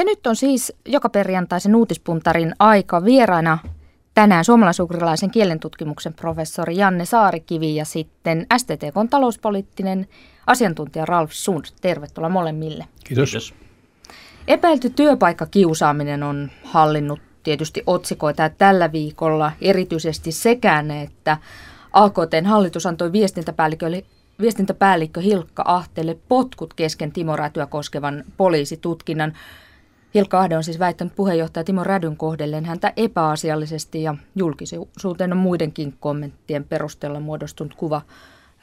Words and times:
Ja 0.00 0.04
nyt 0.04 0.26
on 0.26 0.36
siis 0.36 0.72
joka 0.86 1.08
perjantaisen 1.08 1.76
uutispuntarin 1.76 2.54
aika 2.58 3.04
vieraana 3.04 3.58
tänään 4.14 4.44
suomalaisukrilaisen 4.44 5.30
kielentutkimuksen 5.30 6.14
professori 6.14 6.76
Janne 6.76 7.04
Saarikivi 7.04 7.74
ja 7.74 7.84
sitten 7.84 8.46
STTK 8.58 9.10
talouspoliittinen 9.10 10.08
asiantuntija 10.46 11.04
Ralf 11.04 11.32
Sund. 11.32 11.64
Tervetuloa 11.80 12.28
molemmille. 12.28 12.84
Kiitos. 13.04 13.30
Kiitos. 13.30 13.54
Epäilty 14.48 14.90
työpaikkakiusaaminen 14.90 16.22
on 16.22 16.50
hallinnut 16.64 17.20
tietysti 17.42 17.82
otsikoita 17.86 18.48
tällä 18.48 18.92
viikolla 18.92 19.52
erityisesti 19.60 20.32
sekään, 20.32 20.90
että 20.90 21.36
AKTn 21.92 22.46
hallitus 22.46 22.86
antoi 22.86 23.12
viestintäpäällikkö, 23.12 23.86
viestintäpäällikkö 24.40 25.20
Hilkka 25.20 25.62
Ahtelle 25.66 26.18
potkut 26.28 26.74
kesken 26.74 27.12
Timo 27.12 27.36
Rätyä 27.36 27.66
koskevan 27.66 28.24
poliisitutkinnan. 28.36 29.32
Hilkka 30.14 30.40
Ahde 30.40 30.56
on 30.56 30.64
siis 30.64 30.78
väittänyt 30.78 31.16
puheenjohtaja 31.16 31.64
Timo 31.64 31.84
Rädyn 31.84 32.16
kohdelleen 32.16 32.64
häntä 32.64 32.92
epäasiallisesti 32.96 34.02
ja 34.02 34.14
julkisuuteen 34.36 35.32
on 35.32 35.38
muidenkin 35.38 35.94
kommenttien 36.00 36.64
perusteella 36.64 37.20
muodostunut 37.20 37.74
kuva 37.74 38.02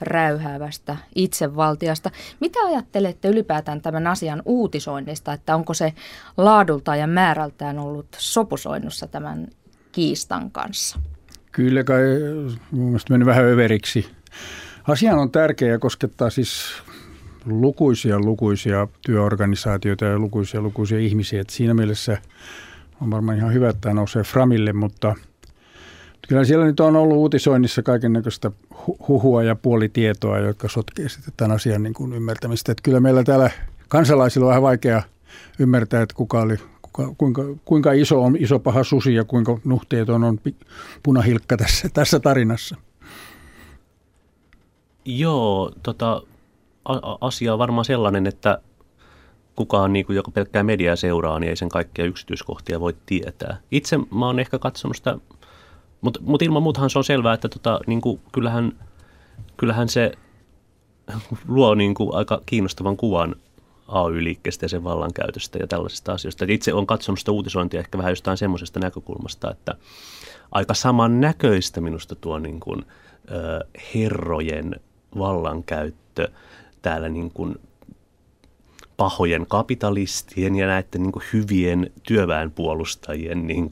räyhäävästä 0.02 0.98
itsevaltiasta. 1.16 2.12
Mitä 2.40 2.60
ajattelette 2.60 3.28
ylipäätään 3.28 3.82
tämän 3.82 4.08
asian 4.08 4.42
uutisoinnista, 4.46 5.34
että 5.34 5.56
onko 5.56 5.74
se 5.74 5.94
laadulta 6.38 6.96
ja 6.96 7.08
määrältään 7.08 7.80
ollut 7.80 8.08
sopusoinnussa 8.18 9.08
tämän 9.08 9.48
kiistan 9.92 10.52
kanssa? 10.52 11.00
Kyllä 11.52 11.84
kai 11.84 12.04
mun 12.72 12.86
mielestä 12.86 13.14
meni 13.14 13.26
vähän 13.26 13.46
överiksi. 13.46 14.10
Asia 14.88 15.16
on 15.16 15.32
tärkeä 15.32 15.68
ja 15.68 15.80
koskettaa 15.80 16.30
siis 16.30 16.84
lukuisia 17.46 18.20
lukuisia 18.20 18.88
työorganisaatioita 19.06 20.06
ja 20.06 20.20
lukuisia 20.20 20.62
lukuisia 20.62 21.00
ihmisiä. 21.00 21.42
Et 21.42 21.50
siinä 21.50 21.74
mielessä 21.74 22.18
on 23.02 23.12
varmaan 23.12 23.38
ihan 23.38 23.54
hyvä, 23.54 23.70
että 23.70 23.82
tämä 23.82 23.94
nousee 23.94 24.24
Framille, 24.24 24.74
mutta 24.74 25.16
kyllä 26.28 26.44
siellä 26.44 26.66
nyt 26.66 26.80
on 26.80 26.96
ollut 26.96 27.18
uutisoinnissa 27.18 27.84
kaiken 27.84 28.14
näköistä 28.14 28.52
huhua 29.08 29.44
ja 29.44 29.56
puolitietoa, 29.56 30.40
jotka 30.40 30.70
sotkee 30.70 31.10
sitten 31.10 31.34
tämän 31.38 31.56
asian 31.56 31.84
niin 31.84 31.94
kuin 31.94 32.14
ymmärtämistä. 32.14 32.72
Että 32.72 32.82
kyllä 32.84 33.00
meillä 33.00 33.24
täällä 33.24 33.52
kansalaisilla 33.88 34.46
on 34.46 34.50
vähän 34.50 34.64
vaikea 34.64 35.02
ymmärtää, 35.60 36.02
että 36.02 36.16
kuka 36.16 36.42
oli, 36.42 36.56
kuinka, 37.18 37.44
kuinka 37.66 37.92
iso 37.92 38.24
on 38.24 38.36
iso 38.40 38.60
paha 38.60 38.84
susi 38.84 39.16
ja 39.16 39.24
kuinka 39.24 39.60
nuhteeton 39.64 40.24
on 40.24 40.40
punahilkka 41.04 41.58
tässä, 41.58 41.90
tässä 41.94 42.20
tarinassa. 42.20 42.76
Joo, 45.06 45.72
tota, 45.84 46.22
asia 47.22 47.54
on 47.54 47.60
varmaan 47.60 47.86
sellainen, 47.86 48.28
että 48.28 48.62
kukaan 49.56 49.94
niin 49.94 50.06
kuin, 50.06 50.16
joka 50.16 50.32
pelkkää 50.32 50.64
mediaa 50.64 50.96
seuraa, 50.96 51.40
niin 51.40 51.50
ei 51.50 51.56
sen 51.56 51.70
kaikkia 51.70 52.06
yksityiskohtia 52.06 52.80
voi 52.80 52.96
tietää. 53.06 53.58
Itse 53.72 53.98
mä 53.98 54.26
oon 54.26 54.40
ehkä 54.40 54.60
katsonut 54.60 54.98
sitä, 54.98 55.18
mutta 56.02 56.20
mut 56.24 56.42
ilman 56.42 56.64
muutahan 56.64 56.90
se 56.90 56.98
on 56.98 57.04
selvää, 57.04 57.34
että 57.34 57.50
tota, 57.50 57.80
niin 57.88 58.02
kuin, 58.02 58.22
kyllähän, 58.32 58.72
kyllähän 59.58 59.90
se 59.90 60.12
luo 61.48 61.76
niin 61.76 61.94
kuin, 61.94 62.16
aika 62.16 62.42
kiinnostavan 62.46 62.98
kuvan 62.98 63.36
AY-liikkeestä 63.88 64.66
ja 64.66 64.70
sen 64.70 64.84
vallankäytöstä 64.84 65.58
ja 65.58 65.68
tällaisista 65.68 66.14
asioista. 66.14 66.44
Et 66.44 66.50
itse 66.50 66.74
olen 66.74 66.88
katsonut 66.88 67.20
sitä 67.20 67.32
uutisointia 67.32 67.80
ehkä 67.80 67.98
vähän 67.98 68.12
jostain 68.12 68.38
semmoisesta 68.38 68.80
näkökulmasta, 68.80 69.52
että 69.52 69.76
aika 70.52 70.74
samannäköistä 70.74 71.82
minusta 71.82 72.16
tuo 72.16 72.40
niin 72.40 72.60
kuin, 72.60 72.86
ö, 73.32 73.66
herrojen 73.96 74.76
vallankäyttö– 75.18 76.28
täällä 76.82 77.10
niin 77.10 77.32
kuin 77.32 77.56
pahojen 78.98 79.46
kapitalistien 79.48 80.56
ja 80.56 80.68
näiden 80.68 81.04
niin 81.04 81.24
hyvien 81.34 81.92
työväenpuolustajien 82.04 83.48
niin 83.48 83.70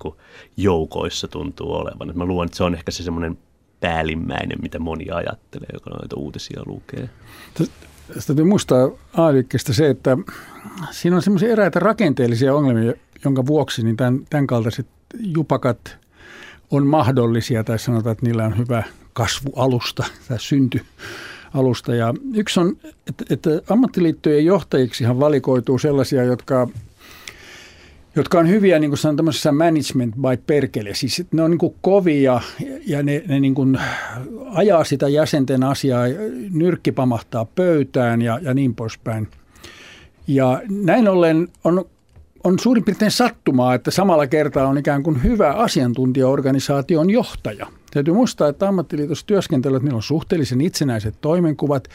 joukoissa 0.57 1.27
tuntuu 1.27 1.71
olevan. 1.71 2.17
mä 2.17 2.25
luulen, 2.25 2.45
että 2.45 2.57
se 2.57 2.63
on 2.63 2.75
ehkä 2.75 2.91
se 2.91 3.03
semmoinen 3.03 3.37
päällimmäinen, 3.79 4.57
mitä 4.61 4.79
moni 4.79 5.11
ajattelee, 5.11 5.69
joka 5.73 5.89
noita 5.89 6.15
uutisia 6.15 6.61
lukee. 6.65 7.09
Tästä 7.53 8.27
täytyy 8.27 8.45
muistaa 8.45 8.85
a 9.13 9.27
se, 9.57 9.89
että 9.89 10.17
siinä 10.91 11.15
on 11.15 11.21
semmoisia 11.21 11.49
eräitä 11.49 11.79
rakenteellisia 11.79 12.55
ongelmia, 12.55 12.93
jonka 13.23 13.45
vuoksi 13.45 13.83
niin 13.83 13.97
tämän, 13.97 14.19
tämän 14.29 14.47
kaltaiset 14.47 14.87
jupakat 15.19 15.97
on 16.71 16.87
mahdollisia, 16.87 17.63
tai 17.63 17.79
sanotaan, 17.79 18.11
että 18.11 18.25
niillä 18.25 18.45
on 18.45 18.57
hyvä 18.57 18.83
kasvualusta 19.13 20.03
tai 20.27 20.39
synty 20.39 20.81
alusta. 21.55 21.95
Ja 21.95 22.13
yksi 22.33 22.59
on, 22.59 22.77
että, 23.07 23.25
että 23.29 23.49
ammattiliittojen 23.69 24.45
johtajiksihan 24.45 25.19
valikoituu 25.19 25.79
sellaisia, 25.79 26.23
jotka 26.23 26.67
jotka 28.15 28.39
on 28.39 28.49
hyviä 28.49 28.79
niin 28.79 28.89
kuin 28.89 28.97
sanon, 28.97 29.15
tämmöisessä 29.15 29.51
management 29.51 30.15
by 30.15 30.43
perkele. 30.47 30.93
Siis 30.93 31.23
ne 31.31 31.41
on 31.41 31.51
niin 31.51 31.75
kovia 31.81 32.41
ja 32.87 33.03
ne, 33.03 33.23
ne 33.27 33.39
niin 33.39 33.55
kuin 33.55 33.79
ajaa 34.49 34.83
sitä 34.83 35.07
jäsenten 35.07 35.63
asiaa, 35.63 36.03
nyrkki 36.53 36.91
pamahtaa 36.91 37.45
pöytään 37.45 38.21
ja, 38.21 38.39
ja 38.41 38.53
niin 38.53 38.75
poispäin. 38.75 39.27
Ja 40.27 40.61
näin 40.69 41.07
ollen 41.07 41.47
on, 41.63 41.85
on 42.43 42.59
suurin 42.59 42.83
piirtein 42.83 43.11
sattumaa, 43.11 43.73
että 43.73 43.91
samalla 43.91 44.27
kertaa 44.27 44.67
on 44.67 44.77
ikään 44.77 45.03
kuin 45.03 45.23
hyvä 45.23 45.53
asiantuntijaorganisaation 45.53 47.09
johtaja– 47.09 47.67
Täytyy 47.95 48.13
muistaa, 48.13 48.47
että 48.47 48.67
ammattiliitossa 48.67 49.25
työskentelevät, 49.25 49.83
niillä 49.83 49.95
on 49.95 50.03
suhteellisen 50.03 50.61
itsenäiset 50.61 51.15
toimenkuvat. 51.21 51.87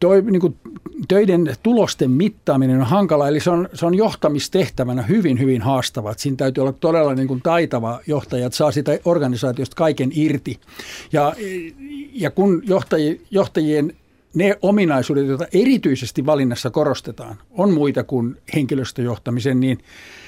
Toi, 0.00 0.22
niin 0.22 0.40
kuin, 0.40 0.56
töiden 1.08 1.54
tulosten 1.62 2.10
mittaaminen 2.10 2.80
on 2.80 2.86
hankala, 2.86 3.28
eli 3.28 3.40
se 3.40 3.50
on, 3.50 3.68
se 3.72 3.86
on 3.86 3.94
johtamistehtävänä 3.94 5.02
hyvin, 5.02 5.40
hyvin 5.40 5.62
haastava. 5.62 6.14
Siinä 6.16 6.36
täytyy 6.36 6.60
olla 6.60 6.72
todella 6.72 7.14
niin 7.14 7.28
kuin 7.28 7.40
taitava 7.42 8.00
johtaja, 8.06 8.46
että 8.46 8.56
saa 8.56 8.72
sitä 8.72 8.98
organisaatiosta 9.04 9.76
kaiken 9.76 10.10
irti. 10.14 10.60
Ja, 11.12 11.34
ja 12.12 12.30
kun 12.30 12.62
johtajien, 12.66 13.20
johtajien 13.30 13.92
ne 14.34 14.58
ominaisuudet, 14.62 15.26
joita 15.26 15.46
erityisesti 15.52 16.26
valinnassa 16.26 16.70
korostetaan, 16.70 17.36
on 17.50 17.72
muita 17.72 18.04
kuin 18.04 18.36
henkilöstöjohtamisen, 18.54 19.60
niin 19.60 19.78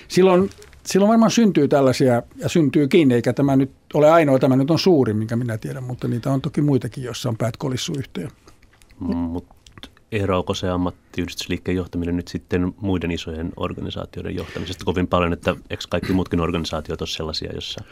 silloin 0.08 0.50
silloin 0.86 1.08
varmaan 1.08 1.30
syntyy 1.30 1.68
tällaisia 1.68 2.22
ja 2.36 2.48
syntyykin, 2.48 3.10
eikä 3.10 3.32
tämä 3.32 3.56
nyt 3.56 3.70
ole 3.94 4.10
ainoa, 4.10 4.38
tämä 4.38 4.56
nyt 4.56 4.70
on 4.70 4.78
suuri, 4.78 5.12
minkä 5.12 5.36
minä 5.36 5.58
tiedän, 5.58 5.84
mutta 5.84 6.08
niitä 6.08 6.30
on 6.32 6.40
toki 6.40 6.60
muitakin, 6.60 7.04
joissa 7.04 7.28
on 7.28 7.36
päät 7.36 7.56
kolissu 7.56 7.92
yhteen. 7.98 8.30
Mm, 9.00 9.16
mutta 9.16 9.56
eroako 10.12 10.54
se 10.54 10.68
ammattiyhdistysliikkeen 10.68 11.76
johtaminen 11.76 12.16
nyt 12.16 12.28
sitten 12.28 12.74
muiden 12.80 13.10
isojen 13.10 13.52
organisaatioiden 13.56 14.36
johtamisesta 14.36 14.84
kovin 14.84 15.06
paljon, 15.06 15.32
että 15.32 15.56
eikö 15.70 15.84
kaikki 15.88 16.12
muutkin 16.12 16.40
organisaatiot 16.40 17.00
ole 17.00 17.08
sellaisia, 17.08 17.52
jossa, 17.54 17.84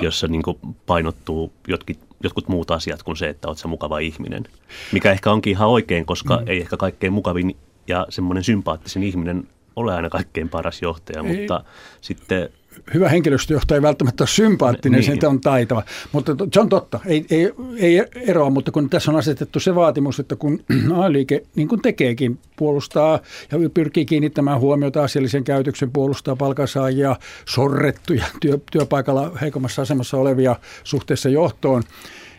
jossa 0.00 0.28
niin 0.28 0.42
painottuu 0.86 1.52
jotkin, 1.68 1.96
jotkut 2.22 2.48
muut 2.48 2.70
asiat 2.70 3.02
kuin 3.02 3.16
se, 3.16 3.28
että 3.28 3.48
olet 3.48 3.58
se 3.58 3.68
mukava 3.68 3.98
ihminen, 3.98 4.44
mikä 4.92 5.12
ehkä 5.12 5.30
onkin 5.30 5.50
ihan 5.50 5.68
oikein, 5.68 6.06
koska 6.06 6.36
mm. 6.36 6.48
ei 6.48 6.60
ehkä 6.60 6.76
kaikkein 6.76 7.12
mukavin 7.12 7.56
ja 7.88 8.06
semmoinen 8.08 8.44
sympaattisin 8.44 9.02
ihminen 9.02 9.48
ole 9.76 9.94
aina 9.94 10.10
kaikkein 10.10 10.48
paras 10.48 10.82
johtaja, 10.82 11.22
ei. 11.22 11.38
mutta 11.38 11.64
sitten 12.00 12.48
hyvä 12.94 13.08
henkilöstöjohtaja 13.08 13.76
ei 13.76 13.82
välttämättä 13.82 14.22
ole 14.22 14.28
sympaattinen, 14.28 15.00
niin. 15.00 15.20
se 15.20 15.26
on 15.26 15.40
taitava. 15.40 15.82
Mutta 16.12 16.36
se 16.52 16.60
on 16.60 16.68
totta, 16.68 17.00
ei, 17.06 17.26
ei, 17.30 17.52
ei 17.76 18.04
eroa, 18.26 18.50
mutta 18.50 18.72
kun 18.72 18.90
tässä 18.90 19.10
on 19.10 19.16
asetettu 19.16 19.60
se 19.60 19.74
vaatimus, 19.74 20.20
että 20.20 20.36
kun 20.36 20.64
AY-liike 21.02 21.42
niin 21.54 21.68
kuin 21.68 21.82
tekeekin, 21.82 22.38
puolustaa 22.56 23.20
ja 23.52 23.70
pyrkii 23.74 24.06
kiinnittämään 24.06 24.60
huomiota 24.60 25.04
asiallisen 25.04 25.44
käytöksen, 25.44 25.90
puolustaa 25.90 26.36
palkansaajia, 26.36 27.16
sorrettuja 27.48 28.24
työ, 28.40 28.58
työpaikalla 28.70 29.32
heikommassa 29.40 29.82
asemassa 29.82 30.16
olevia 30.16 30.56
suhteessa 30.84 31.28
johtoon, 31.28 31.82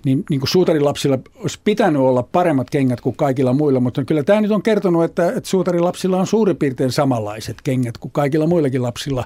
niin, 0.07 0.23
niin 0.29 0.39
kuin 0.39 0.49
suutarilapsilla 0.49 1.19
olisi 1.35 1.59
pitänyt 1.63 2.01
olla 2.01 2.23
paremmat 2.23 2.69
kengät 2.69 3.01
kuin 3.01 3.15
kaikilla 3.15 3.53
muilla, 3.53 3.79
mutta 3.79 4.05
kyllä 4.05 4.23
tämä 4.23 4.41
nyt 4.41 4.51
on 4.51 4.63
kertonut, 4.63 5.03
että, 5.03 5.27
että 5.27 5.49
suutarilapsilla 5.49 6.17
on 6.17 6.27
suurin 6.27 6.57
piirtein 6.57 6.91
samanlaiset 6.91 7.57
kengät 7.63 7.97
kuin 7.97 8.11
kaikilla 8.11 8.47
muillakin 8.47 8.83
lapsilla. 8.83 9.25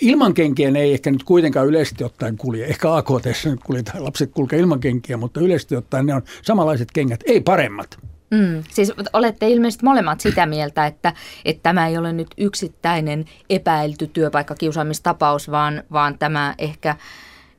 Ilman 0.00 0.34
kenkien 0.34 0.76
ei 0.76 0.92
ehkä 0.92 1.10
nyt 1.10 1.24
kuitenkaan 1.24 1.66
yleisesti 1.66 2.04
ottaen 2.04 2.36
kulje. 2.36 2.66
Ehkä 2.66 2.94
AKT 2.94 3.26
kuljetaan, 3.64 4.04
lapset 4.04 4.30
kulkee 4.34 4.58
ilman 4.58 4.80
kenkiä, 4.80 5.16
mutta 5.16 5.40
yleisesti 5.40 5.76
ottaen 5.76 6.06
ne 6.06 6.14
on 6.14 6.22
samanlaiset 6.42 6.88
kengät, 6.92 7.20
ei 7.26 7.40
paremmat. 7.40 7.98
Mm, 8.30 8.62
siis 8.70 8.92
olette 9.12 9.48
ilmeisesti 9.48 9.84
molemmat 9.84 10.20
sitä 10.20 10.46
mieltä, 10.46 10.86
että, 10.86 11.12
että 11.44 11.62
tämä 11.62 11.86
ei 11.86 11.98
ole 11.98 12.12
nyt 12.12 12.28
yksittäinen 12.38 13.24
epäilty 13.50 14.06
työpaikkakiusaamistapaus, 14.06 15.50
vaan, 15.50 15.82
vaan 15.92 16.18
tämä 16.18 16.54
ehkä 16.58 16.96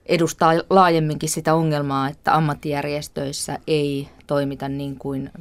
edustaa 0.08 0.54
laajemminkin 0.70 1.30
sitä 1.30 1.54
ongelmaa, 1.54 2.10
että 2.10 2.36
ammattijärjestöissä 2.36 3.60
ei 3.68 4.10
toimita 4.28 4.70
niin 4.70 4.96
kuin 5.00 5.32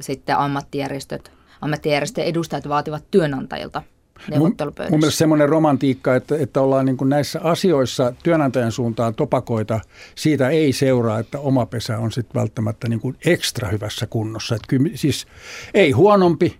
sitten 0.00 0.38
ammattijärjestöt, 0.38 1.32
ammattijärjestöjen 1.60 2.28
edustajat 2.28 2.68
vaativat 2.68 3.04
työnantajilta 3.10 3.82
neuvottelupöydässä. 4.30 4.90
Mun 4.90 5.00
mielestä 5.00 5.18
semmoinen 5.18 5.48
romantiikka, 5.48 6.16
että, 6.16 6.36
että 6.38 6.60
ollaan 6.60 6.86
niin 6.86 6.96
kuin 6.96 7.08
näissä 7.08 7.40
asioissa 7.42 8.12
työnantajan 8.22 8.72
suuntaan 8.72 9.14
topakoita, 9.14 9.80
siitä 10.14 10.48
ei 10.48 10.72
seuraa, 10.72 11.18
että 11.18 11.38
oma 11.38 11.66
pesä 11.66 11.98
on 11.98 12.12
sitten 12.12 12.40
välttämättä 12.40 12.88
niin 12.88 13.00
kuin 13.00 13.16
ekstra 13.26 13.68
hyvässä 13.68 14.06
kunnossa. 14.06 14.54
Että 14.54 14.68
kyllä, 14.68 14.90
siis 14.94 15.26
ei 15.74 15.90
huonompi, 15.90 16.58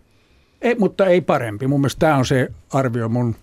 ei, 0.62 0.75
mutta 0.79 1.06
ei 1.06 1.20
parempi. 1.20 1.67
Mun 1.67 1.81
mielestä 1.81 1.99
tämä 1.99 2.17
on 2.17 2.26
se 2.26 2.49
arvio 2.73 3.08
mun 3.08 3.37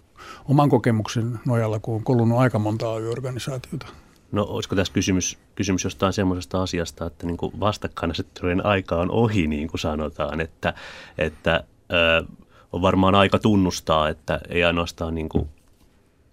oman 0.46 0.70
kokemuksen 0.70 1.40
nojalla, 1.46 1.80
kun 1.80 1.96
on 1.96 2.04
kolunut 2.04 2.40
aika 2.40 2.60
monta 2.60 2.94
AY-organisaatiota. 2.94 3.88
No 4.32 4.44
olisiko 4.44 4.76
tässä 4.76 4.94
kysymys, 4.94 5.38
kysymys 5.56 5.84
jostain 5.84 6.14
semmoisesta 6.14 6.62
asiasta, 6.62 7.06
että 7.06 7.26
niin 7.28 7.38
kuin 7.38 7.60
vastakkainasettelujen 7.60 8.66
aika 8.66 8.96
on 8.96 9.12
ohi, 9.12 9.48
niin 9.48 9.68
kuin 9.68 9.80
sanotaan, 9.80 10.42
että, 10.42 10.74
että 11.18 11.64
ö, 11.92 12.26
on 12.72 12.82
varmaan 12.82 13.16
aika 13.16 13.40
tunnustaa, 13.40 14.10
että 14.10 14.40
ei 14.50 14.64
ainoastaan 14.64 15.16
niin 15.16 15.30
kuin 15.30 15.50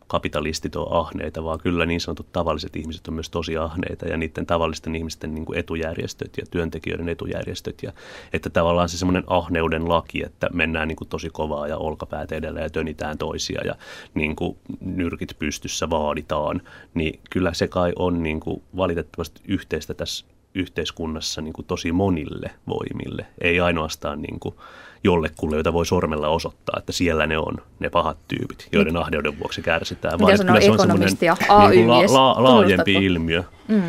kapitalistit 0.09 0.77
ole 0.77 0.99
ahneita, 0.99 1.45
vaan 1.45 1.59
kyllä 1.59 1.87
niin 1.87 2.01
sanotut 2.01 2.33
tavalliset 2.33 2.77
ihmiset 2.77 3.09
on 3.09 3.15
myös 3.15 3.31
tosi 3.31 3.57
ahneita 3.57 4.07
ja 4.07 4.17
niiden 4.17 4.47
tavallisten 4.47 4.95
ihmisten 4.95 5.35
niin 5.35 5.45
kuin 5.45 5.59
etujärjestöt 5.59 6.37
ja 6.37 6.47
työntekijöiden 6.51 7.09
etujärjestöt. 7.09 7.83
Ja, 7.83 7.93
että 8.33 8.51
tavallaan 8.51 8.89
se 8.89 8.99
semmoinen 8.99 9.25
ahneuden 9.27 9.89
laki, 9.89 10.25
että 10.25 10.49
mennään 10.53 10.89
niin 10.89 10.97
kuin 10.97 11.09
tosi 11.09 11.31
kovaa 11.31 11.69
ja 11.69 11.77
olkapäät 11.77 12.33
edellä 12.33 12.61
ja 12.61 12.71
tönitään 12.71 13.19
toisia 13.19 13.61
ja 13.65 13.75
niin 14.15 14.37
kuin 14.37 14.57
nyrkit 14.81 15.37
pystyssä 15.39 15.91
vaaditaan, 15.91 16.63
niin 16.95 17.21
kyllä 17.31 17.55
se 17.55 17.69
kai 17.69 17.93
on 17.97 18.23
niin 18.23 18.41
kuin 18.41 18.63
valitettavasti 18.77 19.41
yhteistä 19.49 19.95
tässä 19.95 20.27
yhteiskunnassa 20.55 21.41
niin 21.41 21.53
kuin 21.53 21.67
tosi 21.67 21.93
monille 21.93 22.51
voimille, 22.69 23.27
ei 23.41 23.61
ainoastaan 23.61 24.23
niin 24.23 24.41
kuin 24.41 24.55
jollekulle, 25.05 25.57
jota 25.57 25.73
voi 25.73 25.87
sormella 25.87 26.29
osoittaa, 26.29 26.77
että 26.79 26.93
siellä 26.93 27.27
ne 27.27 27.39
on, 27.39 27.57
ne 27.79 27.91
pahat 27.91 28.19
tyypit, 28.29 28.69
joiden 28.73 28.93
Mit? 28.93 29.03
ahdeuden 29.03 29.39
vuoksi 29.39 29.63
kärsitään. 29.63 30.19
Mitä 30.21 30.37
sanoo 30.37 30.61
se 30.61 30.71
on 30.71 30.79
semmoinen 30.79 31.09
niin 31.71 31.89
la, 31.89 32.05
la, 32.13 32.43
laajempi 32.43 32.93
ilmiö. 32.93 33.43
Mm. 33.69 33.83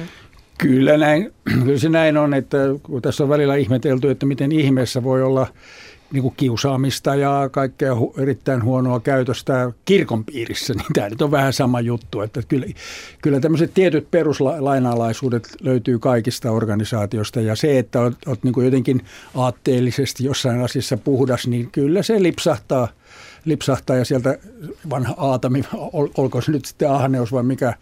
Kyllä, 0.58 0.98
näin, 0.98 1.34
kyllä 1.64 1.80
se 1.80 1.90
näin 1.90 2.18
on, 2.18 2.34
että 2.34 2.58
kun 2.84 3.02
tässä 3.02 3.24
on 3.24 3.30
välillä 3.30 3.56
ihmetelty, 3.56 4.12
että 4.12 4.26
miten 4.26 4.52
ihmeessä 4.52 5.04
voi 5.04 5.24
olla– 5.24 5.48
niin 6.14 6.22
kuin 6.22 6.34
kiusaamista 6.38 7.16
ja 7.16 7.50
kaikkea 7.52 7.94
hu- 7.94 8.22
erittäin 8.22 8.64
huonoa 8.64 9.00
käytöstä 9.00 9.72
kirkon 9.86 10.26
piirissä, 10.26 10.74
niin 10.78 10.86
tämä 10.94 11.10
nyt 11.10 11.22
on 11.22 11.32
vähän 11.32 11.54
sama 11.54 11.82
juttu. 11.82 12.22
Että 12.22 12.42
kyllä, 12.48 12.66
kyllä 13.22 13.40
tämmöiset 13.40 13.74
tietyt 13.74 14.12
peruslainalaisuudet 14.12 15.50
löytyy 15.62 16.00
kaikista 16.00 16.52
organisaatioista 16.52 17.42
ja 17.42 17.56
se, 17.56 17.80
että 17.80 18.02
olet, 18.02 18.18
olet 18.26 18.44
niin 18.44 18.54
kuin 18.54 18.66
jotenkin 18.66 19.02
aatteellisesti 19.36 20.24
jossain 20.24 20.62
asiassa 20.62 20.98
puhdas, 20.98 21.48
niin 21.48 21.72
kyllä 21.72 22.04
se 22.04 22.24
lipsahtaa, 22.24 22.88
lipsahtaa 23.46 23.96
ja 23.96 24.06
sieltä 24.06 24.38
vanha 24.90 25.14
Aatami, 25.18 25.64
ol, 25.94 26.08
olkoon 26.18 26.44
se 26.44 26.52
nyt 26.52 26.66
sitten 26.66 26.92
ahneus 26.92 27.32
vai 27.32 27.44
mikä, 27.44 27.74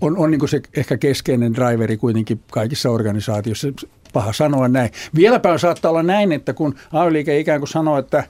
on, 0.00 0.16
on 0.16 0.30
niin 0.30 0.48
se 0.48 0.62
ehkä 0.76 0.96
keskeinen 0.96 1.54
driveri 1.54 1.96
kuitenkin 1.96 2.40
kaikissa 2.50 2.90
organisaatioissa 2.90 3.68
paha 4.12 4.32
sanoa 4.32 4.68
näin. 4.68 4.90
Vieläpä 5.14 5.58
saattaa 5.58 5.90
olla 5.90 6.02
näin, 6.02 6.32
että 6.32 6.52
kun 6.52 6.74
AY-liike 6.92 7.38
ikään 7.38 7.60
kuin 7.60 7.68
sanoo, 7.68 7.98
että, 7.98 8.24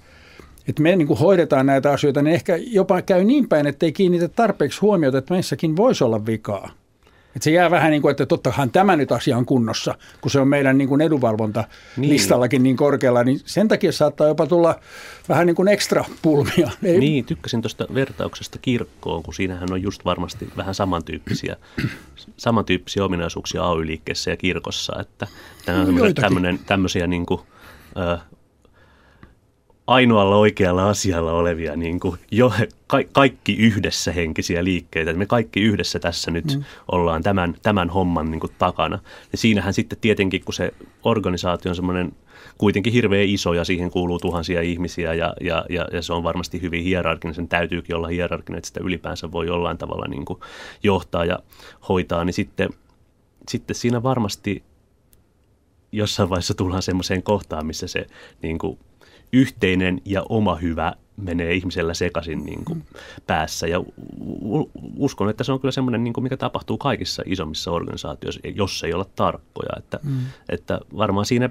että 0.68 0.82
me 0.82 0.96
niin 0.96 1.08
kuin 1.08 1.18
hoidetaan 1.18 1.66
näitä 1.66 1.90
asioita, 1.90 2.22
niin 2.22 2.34
ehkä 2.34 2.56
jopa 2.56 3.02
käy 3.02 3.24
niin 3.24 3.48
päin, 3.48 3.66
että 3.66 3.86
ei 3.86 3.92
kiinnitä 3.92 4.28
tarpeeksi 4.28 4.80
huomiota, 4.80 5.18
että 5.18 5.34
meissäkin 5.34 5.76
voisi 5.76 6.04
olla 6.04 6.26
vikaa. 6.26 6.70
Että 7.36 7.44
se 7.44 7.50
jää 7.50 7.70
vähän 7.70 7.90
niin 7.90 8.02
kuin, 8.02 8.10
että 8.10 8.26
tottahan 8.26 8.70
tämä 8.70 8.96
nyt 8.96 9.12
asia 9.12 9.36
on 9.36 9.46
kunnossa, 9.46 9.94
kun 10.20 10.30
se 10.30 10.40
on 10.40 10.48
meidän 10.48 10.78
niin 10.78 10.88
kuin 10.88 11.00
edunvalvontalistallakin 11.00 12.58
niin. 12.58 12.62
niin 12.62 12.76
korkealla, 12.76 13.24
niin 13.24 13.40
sen 13.44 13.68
takia 13.68 13.92
saattaa 13.92 14.28
jopa 14.28 14.46
tulla 14.46 14.80
vähän 15.28 15.46
niin 15.46 15.56
kuin 15.56 15.68
ekstra 15.68 16.04
pulmia. 16.22 16.70
Ei... 16.82 16.98
Niin, 16.98 17.24
tykkäsin 17.24 17.62
tuosta 17.62 17.86
vertauksesta 17.94 18.58
kirkkoon, 18.58 19.22
kun 19.22 19.34
siinähän 19.34 19.72
on 19.72 19.82
just 19.82 20.04
varmasti 20.04 20.48
vähän 20.56 20.74
samantyyppisiä, 20.74 21.56
samantyyppisiä 22.36 23.04
ominaisuuksia 23.04 23.62
AY-liikkeessä 23.62 24.30
ja 24.30 24.36
kirkossa, 24.36 25.00
että 25.00 25.26
tämä 25.66 25.80
on 25.80 26.14
tämmöinen, 26.14 26.58
tämmöisiä 26.66 27.06
niin 27.06 27.26
kuin, 27.26 27.40
ainoalla 29.90 30.36
oikealla 30.36 30.88
asialla 30.88 31.32
olevia 31.32 31.76
niin 31.76 32.00
kuin 32.00 32.18
jo, 32.30 32.52
ka, 32.86 32.98
kaikki 33.12 33.56
yhdessä 33.56 34.12
henkisiä 34.12 34.64
liikkeitä. 34.64 35.12
Me 35.12 35.26
kaikki 35.26 35.60
yhdessä 35.60 35.98
tässä 35.98 36.30
nyt 36.30 36.44
mm. 36.56 36.64
ollaan 36.92 37.22
tämän, 37.22 37.54
tämän 37.62 37.90
homman 37.90 38.30
niin 38.30 38.40
kuin 38.40 38.52
takana. 38.58 38.98
Ja 39.32 39.38
siinähän 39.38 39.74
sitten 39.74 39.98
tietenkin, 40.00 40.44
kun 40.44 40.54
se 40.54 40.74
organisaatio 41.04 41.70
on 41.70 41.76
semmoinen 41.76 42.12
kuitenkin 42.58 42.92
hirveän 42.92 43.28
iso 43.28 43.52
ja 43.52 43.64
siihen 43.64 43.90
kuuluu 43.90 44.18
tuhansia 44.18 44.60
ihmisiä 44.60 45.14
ja, 45.14 45.34
ja, 45.40 45.64
ja, 45.70 45.88
ja 45.92 46.02
se 46.02 46.12
on 46.12 46.22
varmasti 46.22 46.62
hyvin 46.62 46.84
hierarkinen. 46.84 47.34
Sen 47.34 47.48
täytyykin 47.48 47.96
olla 47.96 48.08
hierarkinen, 48.08 48.58
että 48.58 48.68
sitä 48.68 48.80
ylipäänsä 48.84 49.32
voi 49.32 49.46
jollain 49.46 49.78
tavalla 49.78 50.08
niin 50.08 50.24
kuin 50.24 50.40
johtaa 50.82 51.24
ja 51.24 51.38
hoitaa. 51.88 52.24
Niin 52.24 52.34
sitten, 52.34 52.68
sitten 53.48 53.76
siinä 53.76 54.02
varmasti 54.02 54.62
jossain 55.92 56.30
vaiheessa 56.30 56.54
tullaan 56.54 56.82
semmoiseen 56.82 57.22
kohtaan, 57.22 57.66
missä 57.66 57.86
se 57.86 58.06
niin 58.42 58.58
kuin 58.58 58.78
yhteinen 59.32 60.00
ja 60.04 60.22
oma 60.28 60.56
hyvä 60.56 60.92
menee 61.16 61.54
ihmisellä 61.54 61.94
sekaisin 61.94 62.44
niin 62.44 62.64
kuin 62.64 62.84
päässä. 63.26 63.66
Ja 63.66 63.84
uskon, 64.96 65.30
että 65.30 65.44
se 65.44 65.52
on 65.52 65.60
kyllä 65.60 65.72
semmoinen, 65.72 66.04
niin 66.04 66.12
kuin 66.12 66.22
mikä 66.22 66.36
tapahtuu 66.36 66.78
kaikissa 66.78 67.22
isommissa 67.26 67.70
organisaatioissa, 67.70 68.40
jos 68.54 68.84
ei 68.84 68.94
olla 68.94 69.06
tarkkoja. 69.16 69.72
Että, 69.78 70.00
mm. 70.02 70.18
että 70.48 70.80
varmaan 70.96 71.26
siinä 71.26 71.50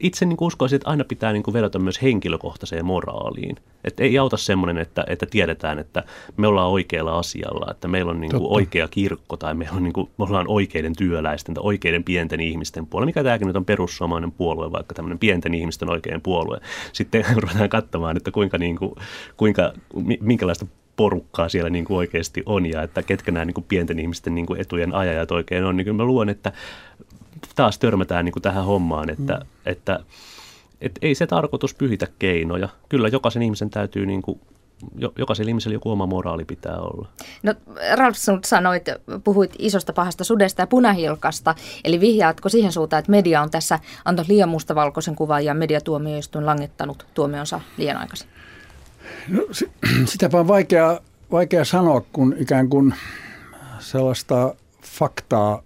itse 0.00 0.26
niin 0.26 0.36
uskoisin, 0.40 0.76
että 0.76 0.90
aina 0.90 1.04
pitää 1.04 1.32
niin 1.32 1.42
kuin 1.42 1.54
vedota 1.54 1.78
myös 1.78 2.02
henkilökohtaiseen 2.02 2.84
moraaliin. 2.84 3.56
Että 3.84 4.02
ei 4.02 4.18
auta 4.18 4.36
semmoinen, 4.36 4.78
että, 4.78 5.04
että 5.06 5.26
tiedetään, 5.26 5.78
että 5.78 6.04
me 6.36 6.46
ollaan 6.46 6.70
oikealla 6.70 7.18
asialla, 7.18 7.70
että 7.70 7.88
meillä 7.88 8.10
on 8.10 8.20
niin 8.20 8.30
kuin 8.30 8.46
oikea 8.46 8.88
kirkko 8.88 9.36
tai 9.36 9.54
meillä 9.54 9.76
on 9.76 9.82
niin 9.82 9.92
kuin, 9.92 10.10
me 10.18 10.24
ollaan 10.24 10.48
oikeiden 10.48 10.96
työläisten 10.96 11.54
tai 11.54 11.64
oikeiden 11.64 12.04
pienten 12.04 12.40
ihmisten 12.40 12.86
puolella. 12.86 13.06
Mikä 13.06 13.24
tämäkin 13.24 13.46
nyt 13.46 13.56
on 13.56 13.64
perussuomainen 13.64 14.32
puolue, 14.32 14.72
vaikka 14.72 14.94
tämmöinen 14.94 15.18
pienten 15.18 15.54
ihmisten 15.54 15.90
oikein 15.90 16.20
puolue. 16.20 16.60
Sitten 16.92 17.24
ruvetaan 17.42 17.68
katsomaan, 17.68 18.16
että 18.16 18.30
kuinka, 18.30 18.58
niin 18.58 18.76
kuin, 18.76 18.94
kuinka 19.36 19.72
minkälaista 20.20 20.66
porukkaa 20.98 21.48
siellä 21.48 21.70
niin 21.70 21.84
kuin 21.84 21.96
oikeasti 21.96 22.42
on 22.46 22.66
ja 22.66 22.82
että 22.82 23.02
ketkä 23.02 23.32
nämä 23.32 23.44
niin 23.44 23.54
kuin 23.54 23.64
pienten 23.68 23.98
ihmisten 23.98 24.34
niin 24.34 24.46
kuin 24.46 24.60
etujen 24.60 24.94
ajajat 24.94 25.30
oikein 25.30 25.64
on, 25.64 25.76
niin 25.76 25.84
kyllä 25.84 25.96
mä 25.96 26.04
luulen, 26.04 26.28
että 26.28 26.52
taas 27.56 27.78
törmätään 27.78 28.24
niin 28.24 28.32
kuin 28.32 28.42
tähän 28.42 28.64
hommaan, 28.64 29.10
että, 29.10 29.34
mm. 29.34 29.46
että, 29.66 30.00
että 30.80 30.98
ei 31.02 31.14
se 31.14 31.26
tarkoitus 31.26 31.74
pyhitä 31.74 32.06
keinoja. 32.18 32.68
Kyllä 32.88 33.08
jokaisen 33.08 33.42
ihmisen 33.42 33.70
täytyy 33.70 34.06
niin 34.06 34.22
kuin 34.22 34.40
jokaisella 35.18 35.48
ihmisellä 35.48 35.74
joku 35.74 35.90
oma 35.90 36.06
moraali 36.06 36.44
pitää 36.44 36.76
olla. 36.76 37.08
No 37.42 37.54
Ralf, 37.94 38.16
sinut 38.16 38.44
sanoit, 38.44 38.84
puhuit 39.24 39.54
isosta 39.58 39.92
pahasta 39.92 40.24
sudesta 40.24 40.62
ja 40.62 40.66
punahilkasta, 40.66 41.54
eli 41.84 42.00
vihjaatko 42.00 42.48
siihen 42.48 42.72
suuntaan, 42.72 42.98
että 42.98 43.10
media 43.10 43.42
on 43.42 43.50
tässä 43.50 43.78
antanut 44.04 44.28
liian 44.28 44.48
mustavalkoisen 44.48 45.16
kuvan 45.16 45.44
ja 45.44 45.54
mediatuomioistuin 45.54 46.46
langettanut 46.46 47.06
tuomionsa 47.14 47.60
liian 47.76 47.96
aikaisin? 47.96 48.28
No, 49.28 49.42
sitäpä 50.04 50.40
on 50.40 50.48
vaikea, 50.48 51.00
vaikea 51.30 51.64
sanoa, 51.64 52.02
kun 52.12 52.34
ikään 52.38 52.68
kuin 52.68 52.94
sellaista 53.78 54.54
faktaa 54.82 55.62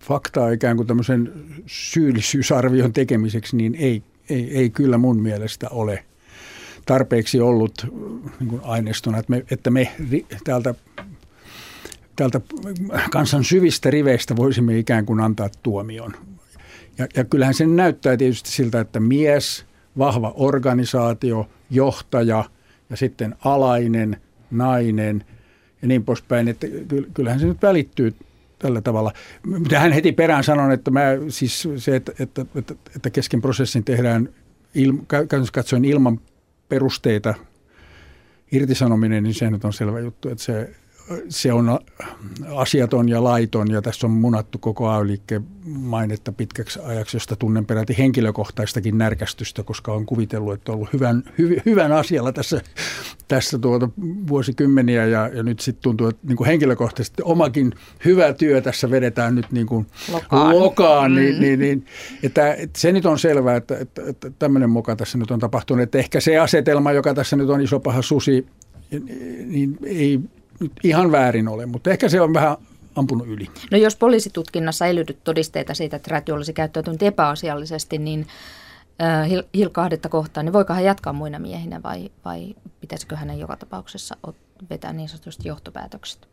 faktaa 0.00 0.50
ikään 0.50 0.76
kuin 0.76 0.86
tämmöisen 0.86 1.32
syyllisyysarvion 1.66 2.92
tekemiseksi, 2.92 3.56
niin 3.56 3.74
ei, 3.74 4.02
ei, 4.30 4.58
ei 4.58 4.70
kyllä 4.70 4.98
mun 4.98 5.22
mielestä 5.22 5.68
ole 5.68 6.04
tarpeeksi 6.86 7.40
ollut 7.40 7.86
niin 8.40 8.48
kuin 8.48 8.62
aineistona, 8.64 9.18
että 9.18 9.30
me, 9.30 9.44
että 9.50 9.70
me 9.70 9.92
täältä, 10.44 10.74
täältä 12.16 12.40
kansan 13.10 13.44
syvistä 13.44 13.90
riveistä 13.90 14.36
voisimme 14.36 14.78
ikään 14.78 15.06
kuin 15.06 15.20
antaa 15.20 15.48
tuomion. 15.62 16.14
Ja, 16.98 17.06
ja 17.16 17.24
kyllähän 17.24 17.54
se 17.54 17.66
näyttää 17.66 18.16
tietysti 18.16 18.50
siltä, 18.50 18.80
että 18.80 19.00
mies, 19.00 19.64
vahva 19.98 20.32
organisaatio, 20.36 21.48
johtaja 21.70 22.44
ja 22.90 22.96
sitten 22.96 23.34
alainen, 23.44 24.16
nainen 24.50 25.24
ja 25.82 25.88
niin 25.88 26.04
poispäin, 26.04 26.48
että 26.48 26.66
kyllähän 27.14 27.40
se 27.40 27.46
nyt 27.46 27.62
välittyy 27.62 28.14
tällä 28.58 28.80
tavalla. 28.80 29.12
Tähän 29.68 29.92
heti 29.92 30.12
perään 30.12 30.44
sanon, 30.44 30.72
että 30.72 30.90
mä, 30.90 31.00
siis 31.28 31.68
se, 31.76 31.96
että, 31.96 32.12
että, 32.18 32.46
että, 32.54 32.74
että 32.96 33.10
kesken 33.10 33.40
prosessin 33.40 33.84
tehdään 33.84 34.28
käytännössä 35.08 35.52
katsoen 35.52 35.84
ilman 35.84 36.20
perusteita 36.68 37.34
irtisanominen, 38.52 39.22
niin 39.22 39.34
se 39.34 39.50
nyt 39.50 39.64
on 39.64 39.72
selvä 39.72 40.00
juttu, 40.00 40.28
että 40.28 40.44
se 40.44 40.70
se 41.28 41.52
on 41.52 41.78
asiaton 42.56 43.08
ja 43.08 43.24
laiton 43.24 43.70
ja 43.70 43.82
tässä 43.82 44.06
on 44.06 44.10
munattu 44.10 44.58
koko 44.58 44.88
ay 44.88 45.06
mainetta 45.68 46.32
pitkäksi 46.32 46.80
ajaksi, 46.82 47.16
josta 47.16 47.36
tunnen 47.36 47.66
peräti 47.66 47.98
henkilökohtaistakin 47.98 48.98
närkästystä, 48.98 49.62
koska 49.62 49.92
on 49.92 50.06
kuvitellut, 50.06 50.54
että 50.54 50.72
on 50.72 50.76
ollut 50.76 50.92
hyvän, 50.92 51.22
hy, 51.38 51.60
hyvän 51.66 51.92
asialla 51.92 52.32
tässä, 52.32 52.60
tässä 53.28 53.58
tuota 53.58 53.88
vuosikymmeniä. 54.28 55.06
Ja, 55.06 55.28
ja 55.28 55.42
nyt 55.42 55.60
sitten 55.60 55.82
tuntuu, 55.82 56.06
että 56.08 56.26
niin 56.26 56.36
kuin 56.36 56.46
henkilökohtaisesti 56.46 57.22
omakin 57.22 57.72
hyvä 58.04 58.32
työ 58.32 58.60
tässä 58.60 58.90
vedetään 58.90 59.34
nyt 59.34 59.52
niin 59.52 59.66
kuin 59.66 59.86
lokaan, 60.12 60.58
lokaan. 60.58 61.14
Niin, 61.14 61.34
mm. 61.34 61.40
niin, 61.40 61.60
niin, 61.60 61.86
että, 62.22 62.54
että 62.54 62.80
se 62.80 62.92
nyt 62.92 63.06
on 63.06 63.18
selvää, 63.18 63.56
että, 63.56 63.78
että, 63.78 64.02
että 64.06 64.30
tämmöinen 64.38 64.70
moka 64.70 64.96
tässä 64.96 65.18
nyt 65.18 65.30
on 65.30 65.38
tapahtunut, 65.38 65.82
että 65.82 65.98
ehkä 65.98 66.20
se 66.20 66.38
asetelma, 66.38 66.92
joka 66.92 67.14
tässä 67.14 67.36
nyt 67.36 67.50
on 67.50 67.60
iso 67.60 67.80
paha 67.80 68.02
susi, 68.02 68.46
niin 69.46 69.78
ei 69.84 70.20
nyt 70.60 70.72
ihan 70.84 71.12
väärin 71.12 71.48
ole, 71.48 71.66
mutta 71.66 71.90
ehkä 71.90 72.08
se 72.08 72.20
on 72.20 72.34
vähän 72.34 72.56
ampunut 72.96 73.26
yli. 73.26 73.48
No 73.70 73.78
jos 73.78 73.96
poliisitutkinnassa 73.96 74.86
ei 74.86 74.94
löydy 74.94 75.16
todisteita 75.24 75.74
siitä, 75.74 75.96
että 75.96 76.10
Räty 76.10 76.32
olisi 76.32 76.52
käyttäytynyt 76.52 77.02
epäasiallisesti, 77.02 77.98
niin 77.98 78.26
Hilkahdetta 79.54 80.08
kohtaan, 80.08 80.46
niin 80.46 80.52
voiko 80.52 80.72
hän 80.72 80.84
jatkaa 80.84 81.12
muina 81.12 81.38
miehinä 81.38 81.82
vai, 81.82 82.10
vai 82.24 82.54
pitäisikö 82.80 83.16
hänen 83.16 83.38
joka 83.38 83.56
tapauksessa 83.56 84.16
vetää 84.70 84.92
niin 84.92 85.08
sanotusti 85.08 85.48
johtopäätökset? 85.48 86.28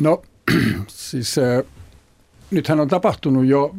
No 0.00 0.22
siis 0.88 1.38
äh, 1.38 1.64
nythän 2.50 2.80
on 2.80 2.88
tapahtunut 2.88 3.46
jo, 3.46 3.74